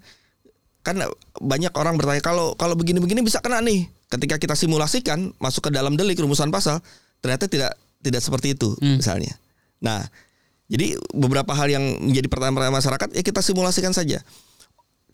[0.86, 1.02] kan
[1.42, 3.90] banyak orang bertanya kalau kalau begini-begini bisa kena nih.
[4.10, 6.82] Ketika kita simulasikan masuk ke dalam delik rumusan pasal,
[7.22, 9.38] ternyata tidak tidak seperti itu misalnya.
[9.78, 10.02] Nah,
[10.66, 14.18] jadi beberapa hal yang menjadi pertanyaan-pertanyaan masyarakat ya kita simulasikan saja.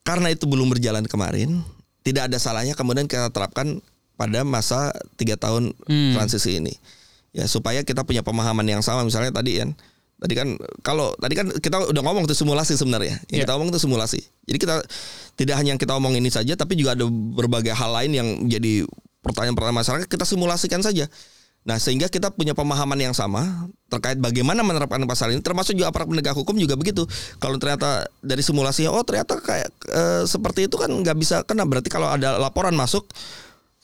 [0.01, 1.61] Karena itu belum berjalan kemarin,
[2.07, 3.83] tidak ada salahnya kemudian kita terapkan
[4.17, 6.17] pada masa tiga tahun Hmm.
[6.17, 6.73] transisi ini.
[7.37, 9.77] Ya supaya kita punya pemahaman yang sama misalnya tadi kan
[10.17, 10.49] Tadi kan
[10.81, 13.21] kalau tadi kan kita udah ngomong itu simulasi sebenarnya.
[13.29, 13.45] Yang Iya.
[13.45, 14.21] kita omong itu simulasi.
[14.49, 14.77] Jadi kita
[15.37, 18.89] tidak hanya yang kita omong ini saja tapi juga ada berbagai hal lain yang jadi
[19.21, 21.05] pertanyaan-pertanyaan masyarakat kita simulasikan saja.
[21.67, 26.07] Nah, sehingga kita punya pemahaman yang sama terkait bagaimana menerapkan pasal ini termasuk juga aparat
[26.07, 27.03] penegak hukum juga begitu.
[27.43, 31.91] Kalau ternyata dari simulasinya oh ternyata kayak eh, seperti itu kan nggak bisa kena berarti
[31.91, 33.11] kalau ada laporan masuk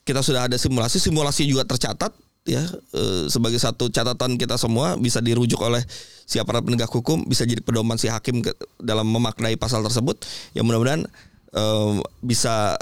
[0.06, 2.62] kita sudah ada simulasi, simulasi juga tercatat ya
[2.94, 5.82] eh, sebagai satu catatan kita semua bisa dirujuk oleh
[6.26, 8.42] si aparat penegak hukum bisa jadi pedoman si hakim
[8.82, 10.18] dalam memaknai pasal tersebut.
[10.54, 11.06] Ya mudah-mudahan
[11.54, 12.78] eh, bisa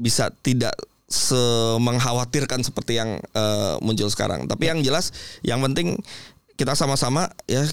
[0.00, 0.72] bisa tidak
[1.10, 4.46] semengkhawatirkan seperti yang eh, muncul sekarang.
[4.46, 5.10] Tapi yang jelas
[5.42, 5.98] yang penting
[6.54, 7.64] kita sama-sama ya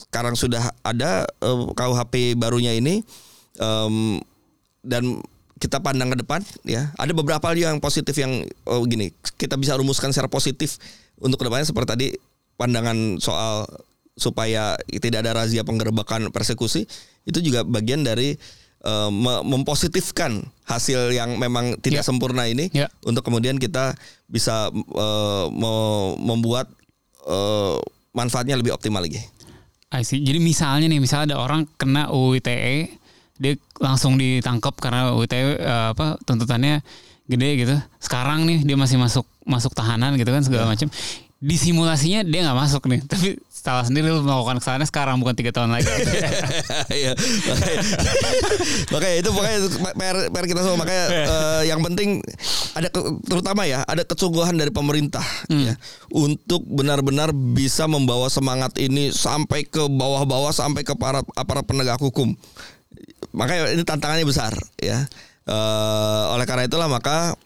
[0.00, 1.28] sekarang sudah ada
[1.76, 3.04] KUHP barunya ini
[4.80, 5.20] dan
[5.56, 9.74] kita pandang ke depan ya ada beberapa hal yang positif yang oh, gini kita bisa
[9.74, 10.76] rumuskan secara positif
[11.16, 12.08] untuk ke depannya seperti tadi
[12.56, 13.64] pandangan soal
[14.16, 16.84] supaya tidak ada razia penggerbekan persekusi
[17.24, 18.36] itu juga bagian dari
[19.10, 22.06] me- mempositifkan hasil yang memang tidak Ya.
[22.06, 22.86] sempurna ini Ya.
[23.02, 24.70] untuk kemudian kita bisa
[25.50, 26.70] me- membuat
[27.26, 27.76] eh,
[28.14, 29.18] manfaatnya lebih optimal lagi.
[29.90, 30.22] I see.
[30.22, 32.94] Jadi misalnya nih, misalnya ada orang kena UU ITE,
[33.36, 36.80] dia langsung ditangkap karena UU ITE eh, apa tuntutannya
[37.26, 37.76] gede gitu.
[38.00, 40.88] Sekarang nih dia masih masuk masuk tahanan gitu kan segala macam.
[41.36, 45.50] Di simulasinya dia nggak masuk nih, tapi salah sendiri lu melakukan kesalahannya sekarang bukan tiga
[45.50, 45.90] tahun lagi.
[46.86, 47.12] Iya,
[48.94, 49.58] makanya, itu makanya
[49.98, 52.22] PR, PR kita semua makanya eh, yang penting
[52.72, 52.88] ada
[53.26, 55.74] terutama ya ada kesungguhan dari pemerintah ya
[56.08, 62.38] untuk benar-benar bisa membawa semangat ini sampai ke bawah-bawah sampai ke para aparat penegak hukum.
[63.36, 65.04] Makanya ini tantangannya besar ya.
[65.46, 67.36] Eh, oleh karena itulah maka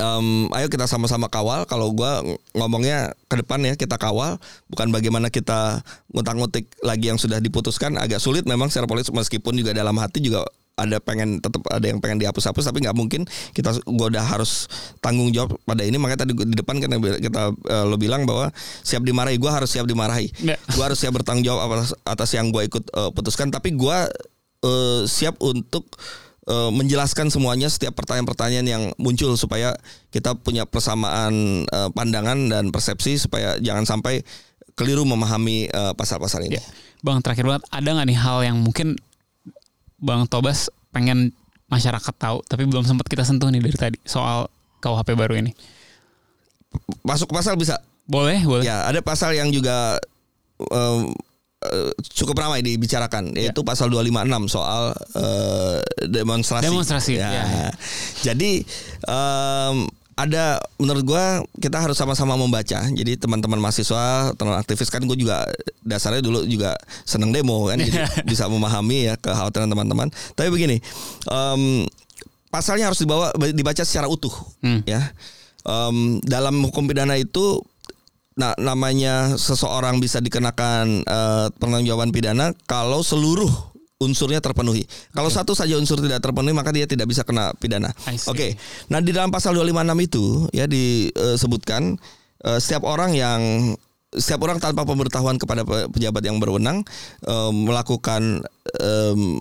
[0.00, 1.68] Em, ayo kita sama-sama kawal.
[1.68, 4.40] Kalau gua ng- ngomongnya ke depan ya kita kawal,
[4.72, 8.00] bukan bagaimana kita ngutak-ngutik lagi yang sudah diputuskan.
[8.00, 12.00] Agak sulit memang secara politik meskipun juga dalam hati juga ada pengen tetap ada yang
[12.00, 14.72] pengen dihapus-hapus tapi nggak mungkin kita gua udah harus
[15.04, 16.88] tanggung jawab pada ini makanya tadi di depan kan
[17.20, 18.48] kita eh, lo bilang bahwa
[18.80, 20.56] siap dimarahi gua harus siap dimarahi Ya.
[20.72, 24.08] gua harus siap bertanggung jawab atas, atas yang gua ikut eh, putuskan tapi gua
[24.64, 25.86] eh, siap untuk
[26.48, 29.76] eh, menjelaskan semuanya setiap pertanyaan-pertanyaan yang muncul supaya
[30.12, 34.22] kita punya persamaan eh, pandangan dan persepsi supaya jangan sampai
[34.78, 36.56] keliru memahami pasal-pasal ini.
[36.56, 36.64] Ya.
[37.04, 38.96] Bang terakhir banget ada nggak nih hal yang mungkin
[40.00, 41.36] Bang Tobas pengen
[41.68, 44.48] masyarakat tahu tapi belum sempat kita sentuh nih dari tadi soal
[44.80, 45.52] KUHP baru ini.
[47.04, 47.76] Masuk ke pasal bisa.
[48.08, 48.64] Boleh, boleh.
[48.64, 50.00] Ya, ada pasal yang juga
[50.58, 51.12] em,
[51.62, 56.64] eh, cukup ramai dibicarakan yaitu pasal 256 soal eh, demonstrasi.
[56.66, 57.28] Demonstrasi, Ya.
[57.30, 57.70] ya, ya.
[58.22, 58.64] Jadi
[59.04, 59.76] em,
[60.14, 61.24] ada menurut gua
[61.56, 62.84] kita harus sama-sama membaca.
[62.84, 65.48] Jadi teman-teman mahasiswa, teman aktivis kan gue juga
[65.80, 70.12] dasarnya dulu juga seneng demo kan, jadi bisa memahami ya kekhawatiran teman-teman.
[70.36, 70.76] Tapi begini,
[71.24, 71.88] em,
[72.48, 74.84] pasalnya harus dibawa dibaca secara utuh, Hmm.
[74.84, 75.08] ya.
[75.60, 77.64] Em, dalam hukum pidana itu
[78.30, 83.50] Nah, namanya seseorang bisa dikenakan eh, pertanggungjawaban pidana kalau seluruh
[84.00, 84.86] unsurnya terpenuhi.
[85.12, 87.92] Kalau satu saja unsur tidak terpenuhi maka dia tidak bisa kena pidana.
[88.32, 88.56] Oke.
[88.88, 91.98] Nah, di dalam pasal 256 itu ya disebutkan
[92.46, 93.40] eh, setiap orang yang
[94.10, 96.82] setiap orang tanpa pemberitahuan kepada pe- pejabat yang berwenang
[97.22, 98.40] eh, melakukan
[98.74, 99.38] em,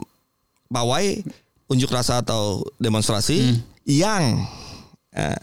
[0.67, 1.23] pawai,
[1.65, 4.43] unjuk rasa atau demonstrasi yang
[5.09, 5.39] eh,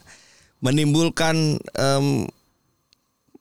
[0.60, 2.28] menimbulkan em,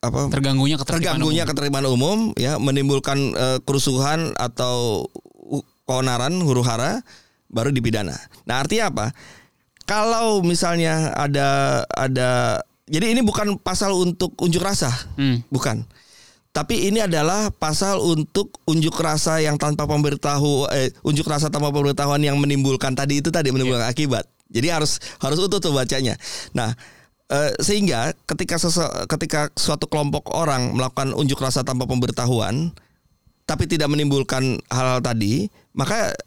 [0.06, 1.52] apa Terganggunya ketertiban terganggunya umum.
[1.52, 5.06] ketertiban umum ya menimbulkan eh, kerusuhan atau
[5.84, 7.02] keonaran huru hara
[7.48, 8.18] baru dipidana.
[8.44, 9.06] Nah artinya apa?
[9.86, 15.46] Kalau misalnya ada ada jadi ini bukan pasal untuk unjuk rasa, Hmm.
[15.50, 15.86] bukan.
[16.50, 22.24] Tapi ini adalah pasal untuk unjuk rasa yang tanpa pemberitahu eh, unjuk rasa tanpa pemberitahuan
[22.24, 24.26] yang menimbulkan tadi itu tadi menimbulkan akibat.
[24.48, 26.16] Jadi harus harus utuh tuh bacanya.
[26.56, 26.72] Nah,
[27.32, 28.58] eh, sehingga ketika
[29.18, 32.74] ketika suatu kelompok orang melakukan unjuk rasa tanpa pemberitahuan
[33.46, 35.46] tapi tidak menimbulkan hal-hal tadi,
[35.78, 36.18] maka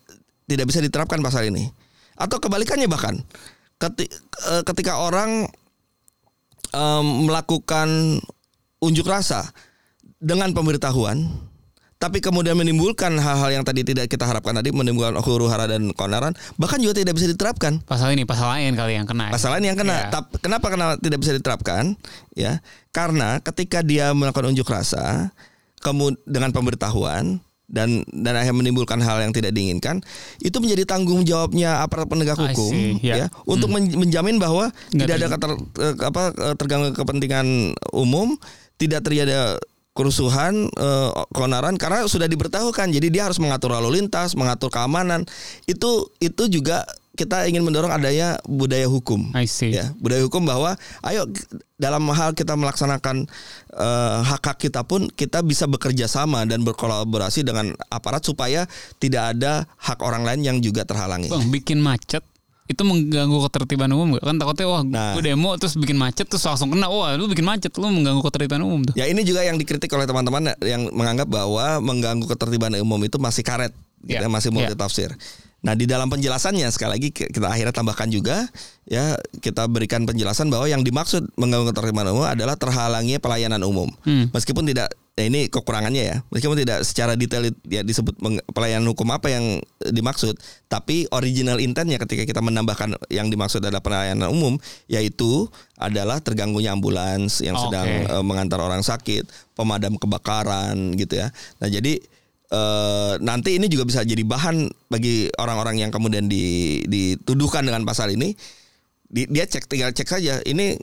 [0.46, 1.66] tidak bisa diterapkan pasal ini.
[2.14, 3.18] Atau kebalikannya bahkan
[3.78, 4.10] keti-
[4.50, 5.50] eh, ketika orang
[6.74, 8.18] em, melakukan
[8.78, 9.50] unjuk rasa
[10.18, 11.26] dengan pemberitahuan
[11.98, 16.30] tapi kemudian menimbulkan hal-hal yang tadi tidak kita harapkan tadi menimbulkan huru hara dan keonaran
[16.54, 19.28] bahkan juga tidak bisa diterapkan Pasal ini, pasal lain kali yang kena.
[19.28, 19.32] ya?
[19.34, 20.06] pasal lain yang kena.
[20.14, 21.98] Tap- kenapa kenapa tidak bisa diterapkan
[22.38, 22.62] ya
[22.94, 25.34] karena ketika dia melakukan unjuk rasa
[25.82, 30.00] kemudian dengan pemberitahuan dan dan akhirnya menimbulkan hal yang tidak diinginkan
[30.40, 33.14] itu menjadi tanggung jawabnya aparat penegak hukum see, ya.
[33.14, 35.50] ya untuk men- menjamin bahwa Nggak tidak ada keter,
[35.84, 38.40] eh, apa eh, terganggu kepentingan umum
[38.80, 39.60] tidak terjadi
[39.98, 42.94] kerusuhan eh, keonaran karena sudah diberitahukan.
[42.94, 45.26] Jadi dia harus mengatur lalu lintas mengatur keamanan.
[45.66, 46.86] Itu itu juga
[47.18, 49.34] kita ingin mendorong adanya budaya hukum.
[49.34, 49.74] I see.
[49.74, 51.26] ya budaya hukum bahwa ayo
[51.74, 53.26] dalam hal kita melaksanakan
[53.74, 58.70] eh, hak hak kita pun kita bisa bekerja sama dan berkolaborasi dengan aparat supaya
[59.02, 61.26] tidak ada hak orang lain yang juga terhalangi.
[61.26, 62.22] Bang, bikin macet
[62.68, 64.28] itu mengganggu ketertiban umum gak?
[64.28, 65.16] Kan takutnya wah Nah.
[65.16, 68.60] gue demo terus bikin macet terus langsung kena wah lu bikin macet lu mengganggu ketertiban
[68.60, 68.92] umum tuh.
[68.92, 73.40] Ya ini juga yang dikritik oleh teman-teman yang menganggap bahwa mengganggu ketertiban umum itu masih
[73.40, 73.72] karet,
[74.04, 74.78] gitu Ya, ya, masih multi ya.
[74.78, 75.10] tafsir.
[75.58, 78.46] Nah di dalam penjelasannya sekali lagi ki- kita akhirnya tambahkan juga
[78.86, 83.90] ya kita berikan penjelasan bahwa yang dimaksud mengganggu ketertiban umum adalah terhalangnya pelayanan umum.
[84.06, 84.30] Hmm.
[84.30, 88.14] Meskipun tidak ya ini kekurangannya ya, meskipun tidak secara detail ya disebut
[88.54, 90.38] pelayanan hukum apa yang eh, dimaksud,
[90.70, 97.42] tapi original intentnya ketika kita menambahkan yang dimaksud adalah pelayanan umum yaitu adalah terganggunya ambulans
[97.42, 99.26] yang sedang eh, mengantar orang sakit,
[99.58, 101.34] pemadam kebakaran gitu ya.
[101.58, 101.98] Nah, jadi
[102.48, 108.12] eh, nanti ini juga bisa jadi bahan bagi orang-orang yang kemudian di- dituduhkan dengan pasal
[108.12, 108.32] ini.
[109.08, 110.76] Di- dia cek tinggal cek saja ini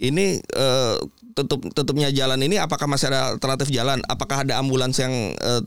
[0.00, 0.96] ini eh,
[1.36, 4.00] tutup tutupnya jalan ini apakah masih ada alternatif jalan?
[4.08, 5.62] Apakah ada ambulans yang eh,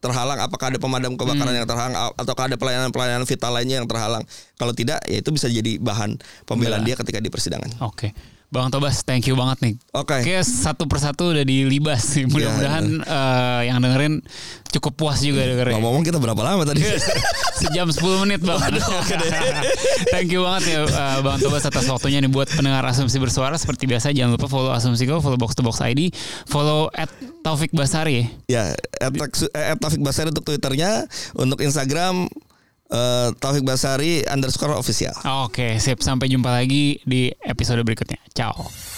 [0.00, 0.36] terhalang?
[0.36, 1.96] Apakah ada pemadam kebakaran yang terhalang?
[2.20, 4.24] Ataukah ada pelayanan-pelayanan vital lainnya yang terhalang?
[4.60, 7.80] Kalau tidak, ya itu bisa jadi bahan pembelaan dia ketika di persidangan.
[7.80, 8.12] Oke.
[8.52, 9.74] Bang Tobas, thank you banget nih.
[9.90, 10.22] Oke.
[10.22, 12.22] Oke, satu persatu udah dilibas sih.
[12.28, 14.22] Mudah-mudahan eh, yang dengerin
[14.70, 15.74] cukup puas juga dengerin.
[15.74, 16.82] Ngomong-ngomong kita berapa lama tadi?
[17.62, 18.58] Sejam 10 menit bang.
[20.14, 23.58] Thank you banget ya uh, Bang Tobas atas waktunya nih buat pendengar Asumsi Bersuara.
[23.58, 26.14] Seperti biasa jangan lupa follow Asumsi Go, follow Box to Box ID,
[26.46, 27.10] follow at
[27.42, 28.24] Taufik Basari ya.
[28.46, 28.62] Ya,
[29.02, 29.12] at,
[29.54, 32.30] at Taufik Basari untuk Twitternya, untuk Instagram
[32.94, 35.14] eh, Taufik Basari underscore official.
[35.44, 35.98] Oke, sip.
[36.00, 38.22] Sampai jumpa lagi di episode berikutnya.
[38.30, 38.93] Ciao.